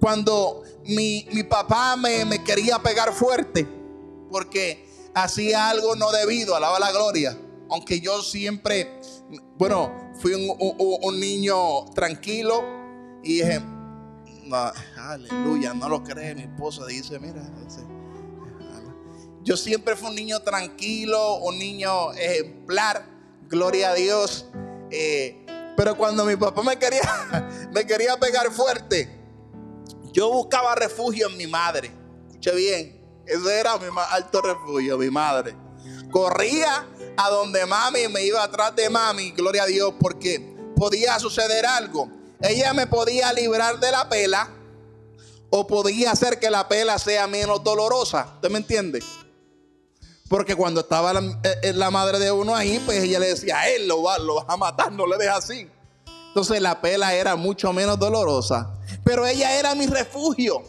cuando 0.00 0.62
mi, 0.84 1.26
papá 1.48 1.96
me, 1.96 2.24
me 2.24 2.42
quería 2.42 2.78
pegar 2.78 3.12
fuerte 3.12 3.68
porque 4.30 4.88
hacía 5.14 5.68
algo 5.68 5.96
no 5.96 6.10
debido, 6.12 6.56
alaba 6.56 6.78
la 6.78 6.90
gloria. 6.90 7.36
Aunque 7.68 8.00
yo 8.00 8.22
siempre 8.22 9.00
bueno, 9.60 9.92
fui 10.14 10.32
un, 10.32 11.20
niño 11.20 11.84
tranquilo 11.94 12.64
y 13.22 13.42
dije, 13.42 13.60
aleluya, 14.96 15.74
no 15.74 15.86
lo 15.86 16.02
cree. 16.02 16.34
Mi 16.34 16.44
esposa 16.44 16.86
dice, 16.86 17.18
mira, 17.18 17.42
yo 19.42 19.58
siempre 19.58 19.96
fui 19.96 20.08
un 20.08 20.14
niño 20.14 20.40
tranquilo, 20.40 21.40
un 21.40 21.58
niño 21.58 22.14
ejemplar, 22.14 23.04
gloria 23.50 23.90
a 23.90 23.94
Dios. 23.94 24.46
Eh, 24.90 25.44
pero 25.76 25.94
cuando 25.94 26.24
mi 26.24 26.36
papá 26.36 26.62
me 26.62 26.78
quería, 26.78 27.02
me 27.74 27.86
quería 27.86 28.18
pegar 28.18 28.50
fuerte, 28.50 29.14
yo 30.14 30.32
buscaba 30.32 30.74
refugio 30.74 31.28
en 31.28 31.36
mi 31.36 31.46
madre. 31.46 31.90
Escuche 32.28 32.54
bien, 32.54 33.22
ese 33.26 33.60
era 33.60 33.76
mi 33.76 33.88
alto 34.10 34.40
refugio, 34.40 34.96
mi 34.96 35.10
madre. 35.10 35.54
Corría 36.10 36.86
a 37.16 37.30
donde 37.30 37.66
mami 37.66 38.08
me 38.08 38.24
iba 38.24 38.42
atrás 38.42 38.74
de 38.76 38.88
mami, 38.88 39.32
gloria 39.32 39.64
a 39.64 39.66
Dios, 39.66 39.94
porque 40.00 40.56
podía 40.76 41.18
suceder 41.18 41.66
algo. 41.66 42.08
Ella 42.40 42.72
me 42.72 42.86
podía 42.86 43.32
librar 43.32 43.78
de 43.80 43.90
la 43.90 44.08
pela 44.08 44.50
o 45.50 45.66
podía 45.66 46.12
hacer 46.12 46.38
que 46.38 46.48
la 46.48 46.68
pela 46.68 46.98
sea 46.98 47.26
menos 47.26 47.62
dolorosa. 47.62 48.32
¿Usted 48.36 48.50
me 48.50 48.58
entiende? 48.58 49.02
Porque 50.28 50.54
cuando 50.54 50.80
estaba 50.80 51.12
la, 51.12 51.40
eh, 51.62 51.72
la, 51.74 51.90
madre 51.90 52.18
de 52.18 52.30
uno 52.30 52.54
ahí, 52.54 52.80
pues 52.86 53.02
ella 53.02 53.18
le 53.18 53.28
decía, 53.28 53.68
él 53.68 53.88
lo 53.88 54.02
lo 54.20 54.48
a 54.48 54.56
matar, 54.56 54.92
no 54.92 55.06
le 55.06 55.18
deja 55.18 55.36
así. 55.36 55.68
Entonces 56.28 56.62
la 56.62 56.80
pela 56.80 57.12
era 57.14 57.34
mucho 57.34 57.72
menos 57.72 57.98
dolorosa. 57.98 58.78
Pero 59.04 59.26
ella 59.26 59.58
era 59.58 59.74
mi 59.74 59.86
refugio. 59.86 60.62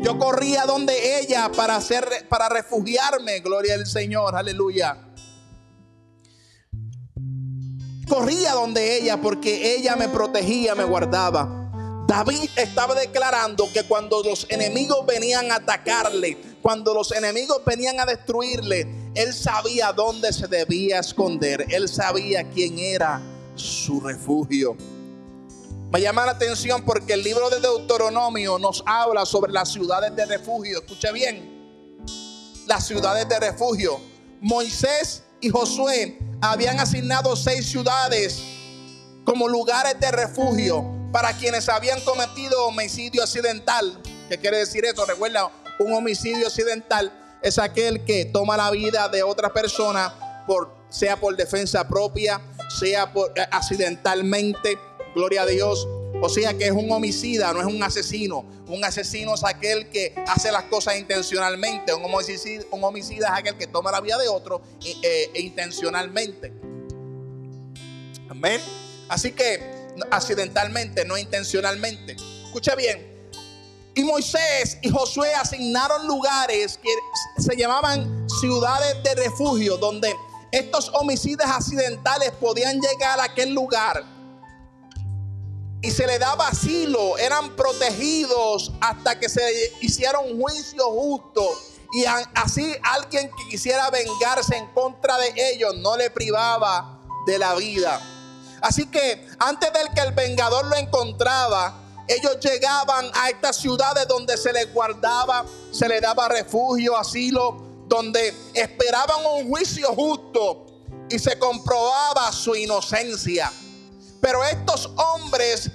Yo 0.00 0.18
corría 0.18 0.64
donde 0.64 1.18
ella 1.18 1.50
para 1.54 1.76
hacer, 1.76 2.26
para 2.28 2.48
refugiarme, 2.48 3.40
gloria 3.40 3.74
al 3.74 3.86
Señor, 3.86 4.36
aleluya. 4.36 4.96
Corría 8.12 8.52
donde 8.52 8.98
ella 8.98 9.18
porque 9.22 9.74
ella 9.74 9.96
me 9.96 10.06
protegía, 10.06 10.74
me 10.74 10.84
guardaba. 10.84 11.48
David 12.06 12.50
estaba 12.56 12.94
declarando 12.94 13.72
que 13.72 13.84
cuando 13.84 14.22
los 14.22 14.46
enemigos 14.50 15.06
venían 15.06 15.50
a 15.50 15.54
atacarle, 15.54 16.36
cuando 16.60 16.92
los 16.92 17.10
enemigos 17.12 17.62
venían 17.64 17.98
a 18.00 18.04
destruirle, 18.04 18.86
él 19.14 19.32
sabía 19.32 19.94
dónde 19.94 20.30
se 20.34 20.46
debía 20.46 20.98
esconder. 20.98 21.64
Él 21.70 21.88
sabía 21.88 22.50
quién 22.50 22.78
era 22.78 23.22
su 23.54 23.98
refugio. 23.98 24.76
Me 25.90 25.98
llama 26.02 26.26
la 26.26 26.32
atención 26.32 26.84
porque 26.84 27.14
el 27.14 27.22
libro 27.22 27.48
de 27.48 27.60
Deuteronomio 27.60 28.58
nos 28.58 28.84
habla 28.84 29.24
sobre 29.24 29.52
las 29.52 29.72
ciudades 29.72 30.14
de 30.14 30.26
refugio. 30.26 30.80
Escuche 30.80 31.10
bien, 31.12 32.04
las 32.66 32.86
ciudades 32.86 33.26
de 33.26 33.40
refugio. 33.40 33.98
Moisés 34.42 35.22
y 35.40 35.48
Josué 35.48 36.18
habían 36.42 36.80
asignado 36.80 37.36
seis 37.36 37.66
ciudades 37.70 38.42
como 39.24 39.48
lugares 39.48 39.98
de 40.00 40.10
refugio 40.10 40.84
para 41.12 41.32
quienes 41.36 41.68
habían 41.68 42.00
cometido 42.00 42.66
homicidio 42.66 43.22
accidental. 43.22 43.98
¿Qué 44.28 44.38
quiere 44.38 44.58
decir 44.58 44.84
eso? 44.84 45.06
Recuerda, 45.06 45.50
un 45.78 45.92
homicidio 45.92 46.48
accidental 46.48 47.12
es 47.42 47.58
aquel 47.58 48.04
que 48.04 48.24
toma 48.24 48.56
la 48.56 48.70
vida 48.70 49.08
de 49.08 49.22
otra 49.22 49.52
persona, 49.52 50.12
por, 50.46 50.74
sea 50.90 51.16
por 51.16 51.36
defensa 51.36 51.86
propia, 51.86 52.40
sea 52.80 53.12
por, 53.12 53.32
eh, 53.38 53.46
accidentalmente 53.50 54.78
Gloria 55.14 55.42
a 55.42 55.46
Dios. 55.46 55.86
O 56.20 56.28
sea 56.28 56.54
que 56.54 56.66
es 56.66 56.72
un 56.72 56.90
homicida, 56.90 57.52
no 57.52 57.60
es 57.60 57.66
un 57.66 57.82
asesino. 57.82 58.44
Un 58.68 58.84
asesino 58.84 59.34
es 59.34 59.44
aquel 59.44 59.88
que 59.88 60.14
hace 60.26 60.52
las 60.52 60.64
cosas 60.64 60.96
intencionalmente. 60.98 61.92
Un 61.94 62.04
homicida, 62.84 63.28
es 63.28 63.38
aquel 63.38 63.56
que 63.56 63.66
toma 63.66 63.90
la 63.90 64.00
vida 64.00 64.18
de 64.18 64.28
otro 64.28 64.62
eh, 64.84 65.30
e 65.34 65.40
intencionalmente. 65.40 66.52
Amén. 68.28 68.60
Así 69.08 69.32
que 69.32 69.60
accidentalmente, 70.10 71.04
no 71.04 71.18
intencionalmente. 71.18 72.16
Escucha 72.44 72.74
bien. 72.74 73.12
Y 73.94 74.04
Moisés 74.04 74.78
y 74.80 74.88
Josué 74.88 75.34
asignaron 75.34 76.06
lugares 76.06 76.78
que 76.78 77.42
se 77.42 77.56
llamaban 77.56 78.26
ciudades 78.40 79.02
de 79.02 79.14
refugio, 79.16 79.76
donde 79.76 80.14
estos 80.50 80.90
homicidas 80.94 81.50
accidentales 81.50 82.30
podían 82.32 82.80
llegar 82.80 83.20
a 83.20 83.24
aquel 83.24 83.52
lugar 83.52 84.02
y 85.82 85.90
se 85.90 86.06
le 86.06 86.18
daba 86.18 86.48
asilo, 86.48 87.18
eran 87.18 87.56
protegidos 87.56 88.72
hasta 88.80 89.18
que 89.18 89.28
se 89.28 89.42
hiciera 89.80 90.20
un 90.20 90.40
juicio 90.40 90.84
justo. 90.84 91.44
Y 91.92 92.04
así 92.06 92.74
alguien 92.84 93.30
que 93.36 93.48
quisiera 93.50 93.90
vengarse 93.90 94.56
en 94.56 94.66
contra 94.68 95.18
de 95.18 95.34
ellos 95.52 95.74
no 95.78 95.96
le 95.96 96.08
privaba 96.08 97.00
de 97.26 97.38
la 97.38 97.54
vida. 97.56 98.00
Así 98.62 98.86
que 98.86 99.26
antes 99.40 99.72
del 99.72 99.92
que 99.92 100.00
el 100.02 100.12
vengador 100.12 100.66
lo 100.66 100.76
encontraba, 100.76 101.74
ellos 102.06 102.38
llegaban 102.40 103.10
a 103.14 103.30
estas 103.30 103.56
ciudades 103.56 104.06
donde 104.06 104.36
se 104.36 104.52
les 104.52 104.72
guardaba, 104.72 105.44
se 105.72 105.88
les 105.88 106.00
daba 106.00 106.28
refugio, 106.28 106.96
asilo, 106.96 107.56
donde 107.88 108.32
esperaban 108.54 109.26
un 109.26 109.48
juicio 109.48 109.88
justo 109.88 110.66
y 111.10 111.18
se 111.18 111.38
comprobaba 111.38 112.30
su 112.30 112.54
inocencia. 112.54 113.50
Pero 114.22 114.44
estos 114.44 114.86
hombres, 114.86 115.66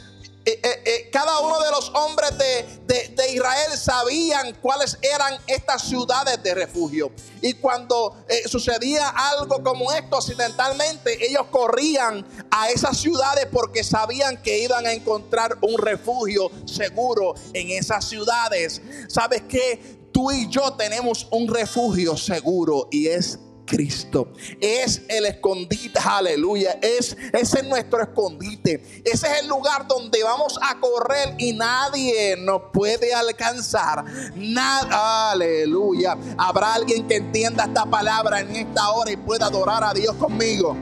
eh, 0.45 0.61
eh, 0.63 0.83
eh, 0.85 1.09
cada 1.11 1.39
uno 1.41 1.59
de 1.59 1.69
los 1.69 1.89
hombres 1.89 2.31
de, 2.37 3.33
Israel 3.33 3.77
sabían 3.77 4.55
cuáles 4.61 4.97
eran 5.01 5.37
estas 5.47 5.83
ciudades 5.83 6.41
de 6.41 6.55
refugio. 6.55 7.11
Y 7.41 7.55
cuando 7.55 8.15
sucedía 8.49 9.09
algo 9.09 9.61
como 9.61 9.91
esto 9.91 10.15
accidentalmente, 10.15 11.27
ellos 11.27 11.47
corrían 11.51 12.25
a 12.49 12.69
esas 12.69 12.97
ciudades 12.97 13.47
porque 13.51 13.83
sabían 13.83 14.41
que 14.41 14.59
iban 14.59 14.87
a 14.87 14.93
encontrar 14.93 15.57
un 15.61 15.77
refugio 15.77 16.49
seguro 16.65 17.35
en 17.53 17.69
esas 17.71 18.05
ciudades. 18.07 18.81
¿Sabes 19.09 19.43
qué? 19.49 20.07
Tú 20.13 20.31
y 20.31 20.49
yo 20.49 20.73
tenemos 20.73 21.27
un 21.31 21.53
refugio 21.53 22.15
seguro 22.15 22.87
y 22.89 23.07
es 23.07 23.37
Cristo. 23.67 24.33
Es 24.59 25.03
el 25.07 25.27
escondite, 25.27 25.99
aleluya. 26.03 26.79
Es, 26.81 27.15
ese 27.33 27.59
es 27.59 27.65
nuestro 27.65 28.01
escondite. 28.01 29.01
Ese 29.05 29.27
es 29.27 29.41
el 29.41 29.47
lugar 29.47 29.87
donde 29.87 30.23
vamos 30.23 30.57
a 30.61 30.79
correr 30.79 31.35
y 31.37 31.53
nadie 31.53 32.35
nos 32.37 32.63
puede 32.73 33.13
alcanzar. 33.13 34.03
Nada, 34.35 35.31
aleluya. 35.31 36.17
Habrá 36.37 36.73
alguien 36.73 37.07
que 37.07 37.17
entienda 37.17 37.65
esta 37.65 37.85
palabra 37.85 38.39
en 38.39 38.55
esta 38.55 38.89
hora 38.89 39.11
y 39.11 39.17
pueda 39.17 39.47
adorar 39.47 39.83
a 39.83 39.93
Dios 39.93 40.15
conmigo. 40.15 40.75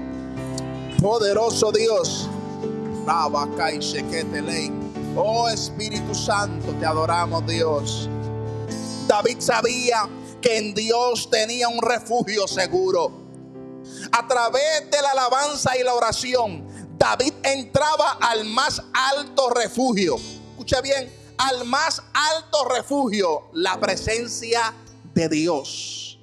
Poderoso 1.01 1.71
Dios. 1.71 2.29
Oh 5.15 5.49
Espíritu 5.49 6.13
Santo, 6.13 6.73
te 6.79 6.85
adoramos 6.85 7.45
Dios. 7.45 8.09
David 9.07 9.37
sabía 9.39 10.09
que 10.45 10.57
en 10.59 10.75
Dios 10.75 11.27
tenía 11.31 11.67
un 11.67 11.81
refugio 11.81 12.47
seguro. 12.47 13.11
A 14.11 14.27
través 14.27 14.91
de 14.91 15.01
la 15.01 15.09
alabanza 15.09 15.75
y 15.75 15.81
la 15.81 15.95
oración, 15.95 16.63
David 16.99 17.33
entraba 17.41 18.19
al 18.21 18.45
más 18.45 18.79
alto 18.93 19.49
refugio. 19.49 20.17
Escucha 20.51 20.81
bien, 20.81 21.11
al 21.39 21.65
más 21.65 21.99
alto 22.13 22.65
refugio, 22.69 23.49
la 23.53 23.79
presencia 23.79 24.71
de 25.15 25.29
Dios. 25.29 26.19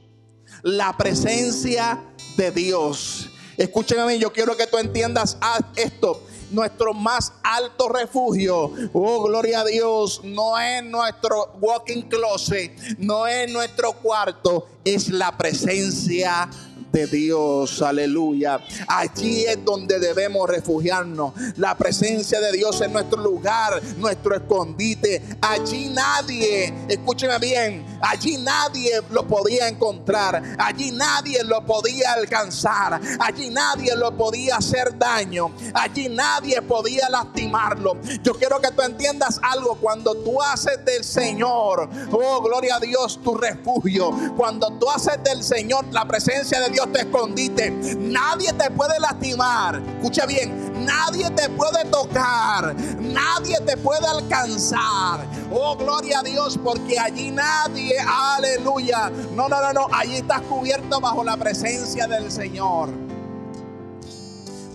La 0.63 0.97
presencia 0.97 2.01
de 2.37 2.53
Dios. 2.53 3.29
Escúchame, 3.57 4.21
yo 4.21 4.33
quiero 4.33 4.57
que 4.57 4.69
tú 4.69 4.79
entiendas 4.79 5.37
esto 5.75 6.23
nuestro 6.53 6.95
más 6.95 7.33
alto 7.43 7.88
refugio. 7.88 8.71
Oh, 8.93 9.25
gloria 9.25 9.61
a 9.61 9.65
Dios. 9.65 10.23
No 10.25 10.59
es 10.59 10.85
nuestro 10.85 11.53
walking 11.61 12.03
closet, 12.03 12.73
no 12.99 13.27
es 13.27 13.51
nuestro 13.51 13.93
cuarto, 13.95 14.67
es 14.85 15.09
la 15.09 15.37
presencia 15.37 16.49
Dios. 16.93 17.81
Aleluya. 17.83 18.61
Allí 18.87 19.45
es 19.45 19.65
donde 19.65 19.99
debemos 19.99 20.49
refugiarnos. 20.49 21.33
La 21.57 21.77
presencia 21.77 22.41
de 22.41 22.53
Dios 22.53 22.81
en 22.83 22.93
nuestro 22.93 23.21
lugar, 23.23 23.83
nuestro 23.97 24.35
escondite. 24.35 25.23
Allí 25.41 25.89
nadie, 25.89 26.73
escúcheme 26.89 27.39
bien, 27.39 27.85
allí 28.03 28.37
nadie 28.37 29.01
lo 29.11 29.27
podía 29.27 29.69
encontrar. 29.69 30.43
Allí 30.59 30.91
nadie 30.91 31.43
lo 31.45 31.65
podía 31.65 32.13
alcanzar. 32.13 33.01
Allí 33.21 33.49
nadie 33.51 33.97
lo 33.97 34.17
podía 34.17 34.57
hacer 34.57 34.99
daño. 34.99 35.53
Allí 35.75 36.09
nadie 36.09 36.61
podía 36.63 37.09
lastimarlo. 37.09 37.97
Yo 38.23 38.35
quiero 38.35 38.61
que 38.61 38.71
tú 38.71 38.83
entiendas 38.83 39.41
algo. 39.43 39.77
Cuando 39.81 40.15
tú 40.15 40.41
haces 40.43 40.85
del 40.85 41.05
Señor, 41.05 41.89
oh 42.13 42.43
gloria 42.43 42.77
a 42.77 42.81
Dios, 42.81 43.21
tu 43.23 43.35
refugio. 43.35 44.11
Cuando 44.37 44.71
tú 44.79 44.91
haces 44.91 45.23
del 45.25 45.43
Señor 45.43 45.87
la 45.91 46.07
presencia 46.07 46.61
de 46.61 46.69
Dios 46.69 46.82
te 46.87 47.01
escondiste. 47.01 47.71
Nadie 47.71 48.53
te 48.53 48.71
puede 48.71 48.99
lastimar. 48.99 49.83
Escucha 49.97 50.27
bien, 50.27 50.85
nadie 50.85 51.31
te 51.31 51.49
puede 51.51 51.85
tocar. 51.87 52.75
Nadie 53.01 53.59
te 53.61 53.77
puede 53.77 54.07
alcanzar. 54.07 55.27
Oh, 55.51 55.77
gloria 55.77 56.21
a 56.21 56.23
Dios, 56.23 56.59
porque 56.62 56.99
allí 56.99 57.31
nadie, 57.31 57.97
aleluya. 57.99 59.11
No, 59.35 59.49
no, 59.49 59.61
no, 59.61 59.73
no. 59.73 59.87
Allí 59.92 60.16
estás 60.16 60.40
cubierto 60.42 61.01
bajo 61.01 61.25
la 61.25 61.37
presencia 61.37 62.07
del 62.07 62.31
Señor. 62.31 62.90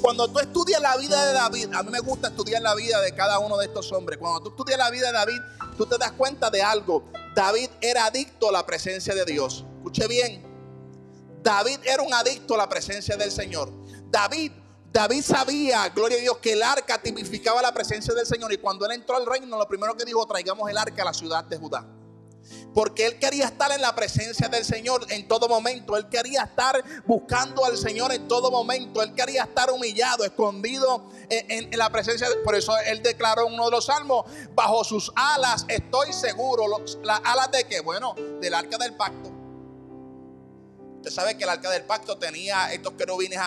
Cuando 0.01 0.27
tú 0.27 0.39
estudias 0.39 0.79
la 0.79 0.95
vida 0.95 1.25
de 1.25 1.33
David, 1.33 1.73
a 1.73 1.83
mí 1.83 1.89
me 1.91 1.99
gusta 1.99 2.27
estudiar 2.27 2.61
la 2.61 2.75
vida 2.75 3.01
de 3.01 3.13
cada 3.13 3.39
uno 3.39 3.57
de 3.57 3.65
estos 3.65 3.91
hombres. 3.91 4.19
Cuando 4.19 4.41
tú 4.41 4.49
estudias 4.49 4.77
la 4.77 4.91
vida 4.91 5.07
de 5.07 5.13
David, 5.13 5.39
tú 5.75 5.85
te 5.85 5.97
das 5.97 6.11
cuenta 6.11 6.49
de 6.49 6.61
algo. 6.61 7.03
David 7.35 7.69
era 7.81 8.05
adicto 8.05 8.49
a 8.49 8.51
la 8.51 8.65
presencia 8.65 9.15
de 9.15 9.25
Dios. 9.25 9.65
Escuche 9.77 10.07
bien, 10.07 10.46
David 11.41 11.79
era 11.83 12.03
un 12.03 12.13
adicto 12.13 12.55
a 12.55 12.57
la 12.57 12.69
presencia 12.69 13.15
del 13.15 13.31
Señor. 13.31 13.71
David, 14.09 14.51
David 14.91 15.21
sabía, 15.21 15.87
gloria 15.89 16.17
a 16.17 16.21
Dios, 16.21 16.37
que 16.37 16.53
el 16.53 16.63
arca 16.63 17.01
tipificaba 17.01 17.61
la 17.61 17.73
presencia 17.73 18.13
del 18.13 18.25
Señor. 18.25 18.51
Y 18.53 18.57
cuando 18.57 18.85
él 18.85 18.93
entró 18.93 19.15
al 19.15 19.25
reino, 19.25 19.57
lo 19.57 19.67
primero 19.67 19.95
que 19.95 20.05
dijo, 20.05 20.25
traigamos 20.25 20.69
el 20.69 20.77
arca 20.77 21.01
a 21.01 21.05
la 21.05 21.13
ciudad 21.13 21.43
de 21.43 21.57
Judá. 21.57 21.85
Porque 22.73 23.05
él 23.05 23.19
quería 23.19 23.45
estar 23.45 23.71
en 23.71 23.81
la 23.81 23.95
presencia 23.95 24.47
del 24.47 24.63
Señor 24.63 25.05
en 25.09 25.27
todo 25.27 25.47
momento. 25.47 25.97
Él 25.97 26.07
quería 26.09 26.43
estar 26.43 26.83
buscando 27.05 27.65
al 27.65 27.77
Señor 27.77 28.13
en 28.13 28.27
todo 28.27 28.51
momento. 28.51 29.01
Él 29.01 29.13
quería 29.13 29.43
estar 29.43 29.71
humillado, 29.71 30.23
escondido 30.23 31.09
en, 31.29 31.77
la 31.77 31.89
presencia. 31.89 32.27
Por 32.43 32.55
eso 32.55 32.73
él 32.85 33.01
declaró 33.01 33.47
en 33.47 33.53
uno 33.53 33.65
de 33.65 33.71
los 33.71 33.85
salmos, 33.85 34.25
bajo 34.53 34.83
sus 34.83 35.11
alas 35.15 35.65
estoy 35.67 36.13
seguro. 36.13 36.63
¿Las 37.03 37.21
alas 37.23 37.51
de 37.51 37.65
qué? 37.65 37.81
Bueno, 37.81 38.15
del 38.39 38.53
arca 38.53 38.77
del 38.77 38.95
pacto. 38.95 39.36
Usted 40.97 41.11
sabe 41.11 41.37
que 41.37 41.43
el 41.43 41.49
arca 41.49 41.69
del 41.69 41.85
pacto 41.85 42.17
tenía 42.17 42.73
estos 42.73 42.93
querubines 42.93 43.39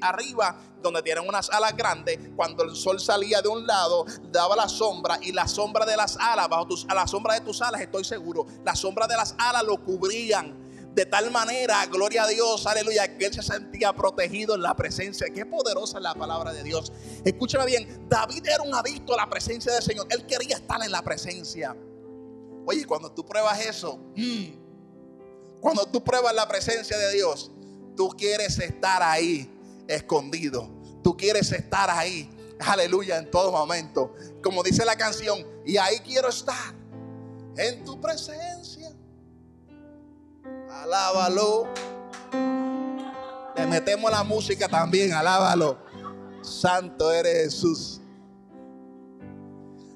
arriba, 0.00 0.58
donde 0.80 1.02
tienen 1.02 1.28
unas 1.28 1.50
alas 1.50 1.76
grandes. 1.76 2.18
Cuando 2.34 2.62
el 2.64 2.74
sol 2.74 3.00
salía 3.00 3.42
de 3.42 3.48
un 3.48 3.66
lado, 3.66 4.06
daba 4.30 4.56
la 4.56 4.68
sombra 4.68 5.18
y 5.20 5.32
la 5.32 5.48
sombra 5.48 5.84
de 5.84 5.96
las 5.96 6.16
alas, 6.16 6.48
bajo 6.48 6.66
tus, 6.68 6.86
a 6.88 6.94
la 6.94 7.06
sombra 7.06 7.34
de 7.34 7.40
tus 7.40 7.60
alas, 7.60 7.80
estoy 7.80 8.04
seguro, 8.04 8.46
la 8.64 8.74
sombra 8.74 9.06
de 9.06 9.16
las 9.16 9.34
alas 9.38 9.64
lo 9.64 9.82
cubrían. 9.84 10.64
De 10.94 11.04
tal 11.04 11.30
manera, 11.30 11.84
gloria 11.86 12.22
a 12.22 12.26
Dios, 12.26 12.66
aleluya, 12.66 13.18
que 13.18 13.26
él 13.26 13.34
se 13.34 13.42
sentía 13.42 13.92
protegido 13.92 14.54
en 14.54 14.62
la 14.62 14.74
presencia. 14.74 15.26
Qué 15.34 15.44
poderosa 15.44 15.98
es 15.98 16.02
la 16.02 16.14
palabra 16.14 16.54
de 16.54 16.62
Dios. 16.62 16.90
Escúchame 17.22 17.66
bien, 17.66 18.06
David 18.08 18.46
era 18.46 18.62
un 18.62 18.74
adicto 18.74 19.12
a 19.12 19.18
la 19.18 19.28
presencia 19.28 19.74
del 19.74 19.82
Señor. 19.82 20.06
Él 20.08 20.24
quería 20.24 20.56
estar 20.56 20.82
en 20.82 20.90
la 20.90 21.02
presencia. 21.02 21.76
Oye, 22.64 22.86
cuando 22.86 23.12
tú 23.12 23.26
pruebas 23.26 23.60
eso, 23.60 23.98
mmm, 24.16 24.65
cuando 25.66 25.84
tú 25.84 26.04
pruebas 26.04 26.32
la 26.32 26.46
presencia 26.46 26.96
de 26.96 27.12
Dios, 27.14 27.50
tú 27.96 28.10
quieres 28.10 28.56
estar 28.60 29.02
ahí 29.02 29.52
escondido. 29.88 30.70
Tú 31.02 31.16
quieres 31.16 31.50
estar 31.50 31.90
ahí, 31.90 32.30
aleluya, 32.60 33.18
en 33.18 33.28
todo 33.32 33.50
momento. 33.50 34.14
Como 34.44 34.62
dice 34.62 34.84
la 34.84 34.94
canción, 34.94 35.44
y 35.64 35.76
ahí 35.76 35.98
quiero 36.04 36.28
estar, 36.28 36.72
en 37.56 37.82
tu 37.84 38.00
presencia. 38.00 38.92
Alábalo. 40.70 41.66
Le 43.56 43.66
metemos 43.66 44.08
la 44.08 44.22
música 44.22 44.68
también, 44.68 45.14
alábalo. 45.14 45.78
Santo 46.42 47.10
eres 47.10 47.42
Jesús. 47.42 48.00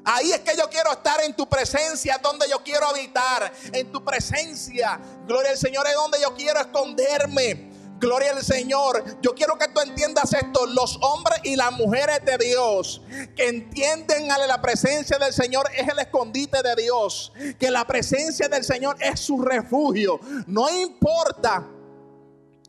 Ahí 0.05 0.33
es 0.33 0.41
que 0.41 0.57
yo 0.57 0.69
quiero 0.71 0.93
estar 0.93 1.23
en 1.23 1.35
tu 1.35 1.49
presencia, 1.49 2.19
donde 2.23 2.49
yo 2.49 2.63
quiero 2.63 2.87
habitar. 2.87 3.53
En 3.73 3.91
tu 3.93 4.05
presencia. 4.05 5.01
Gloria 5.27 5.51
al 5.53 5.59
Señor 5.59 5.87
es 5.87 5.95
donde 5.95 6.21
yo 6.21 6.35
quiero 6.35 6.61
esconderme. 6.61 7.71
Gloria 7.99 8.31
al 8.33 8.43
Señor. 8.43 9.21
Yo 9.21 9.35
quiero 9.35 9.59
que 9.59 9.69
tú 9.69 9.81
entiendas 9.81 10.33
esto. 10.33 10.67
Los 10.67 10.99
hombres 11.03 11.41
y 11.45 11.55
las 11.55 11.73
mujeres 11.73 12.25
de 12.25 12.39
Dios 12.39 13.03
que 13.37 13.49
entienden 13.49 14.33
a 14.33 14.39
la 14.39 14.61
presencia 14.63 15.19
del 15.19 15.35
Señor 15.35 15.71
es 15.77 15.87
el 15.87 15.99
escondite 15.99 16.63
de 16.63 16.83
Dios. 16.83 17.33
Que 17.59 17.71
la 17.71 17.87
presencia 17.87 18.49
del 18.49 18.65
Señor 18.65 18.97
es 19.01 19.21
su 19.21 19.43
refugio. 19.43 20.19
No 20.47 20.71
importa. 20.71 21.67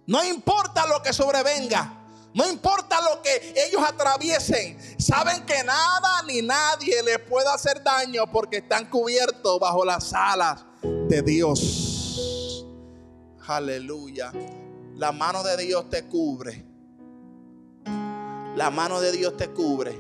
No 0.06 0.24
importa 0.24 0.86
lo 0.86 1.02
que 1.02 1.14
sobrevenga. 1.14 2.01
No 2.34 2.50
importa 2.50 3.02
lo 3.02 3.22
que 3.22 3.54
ellos 3.68 3.82
atraviesen, 3.86 4.78
saben 4.98 5.46
que 5.46 5.64
nada 5.64 6.24
ni 6.26 6.42
nadie 6.42 7.04
les 7.04 7.20
puede 7.20 7.50
hacer 7.50 7.84
daño 7.84 8.24
porque 8.32 8.58
están 8.58 8.90
cubiertos 8.90 9.60
bajo 9.60 9.84
las 9.84 10.14
alas 10.14 10.64
de 10.82 11.22
Dios. 11.22 12.66
Aleluya. 13.48 14.32
La 14.96 15.12
mano 15.12 15.44
de 15.44 15.58
Dios 15.58 15.90
te 15.90 16.08
cubre. 16.08 16.66
La 18.56 18.70
mano 18.70 19.02
de 19.02 19.12
Dios 19.12 19.36
te 19.36 19.50
cubre. 19.50 20.00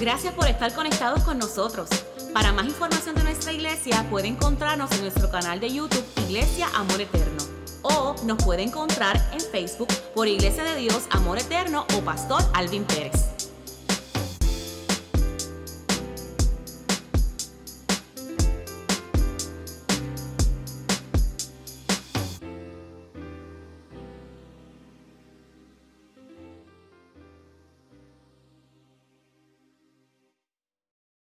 Gracias 0.00 0.34
por 0.34 0.48
estar 0.48 0.74
conectados 0.74 1.22
con 1.22 1.38
nosotros. 1.38 1.88
Para 2.32 2.52
más 2.52 2.66
información 2.66 3.14
de 3.14 3.22
nuestra 3.22 3.52
iglesia, 3.52 4.04
puede 4.10 4.28
encontrarnos 4.28 4.90
en 4.92 5.02
nuestro 5.02 5.30
canal 5.30 5.60
de 5.60 5.70
YouTube 5.70 6.04
Iglesia 6.26 6.68
Amor 6.74 7.00
Eterno 7.00 7.59
o 7.82 8.14
nos 8.24 8.42
puede 8.42 8.62
encontrar 8.62 9.16
en 9.32 9.40
Facebook 9.40 9.88
por 10.14 10.28
Iglesia 10.28 10.64
de 10.64 10.76
Dios 10.76 11.06
Amor 11.10 11.38
Eterno 11.38 11.86
o 11.96 12.00
Pastor 12.00 12.42
Alvin 12.54 12.84
Pérez. 12.84 13.39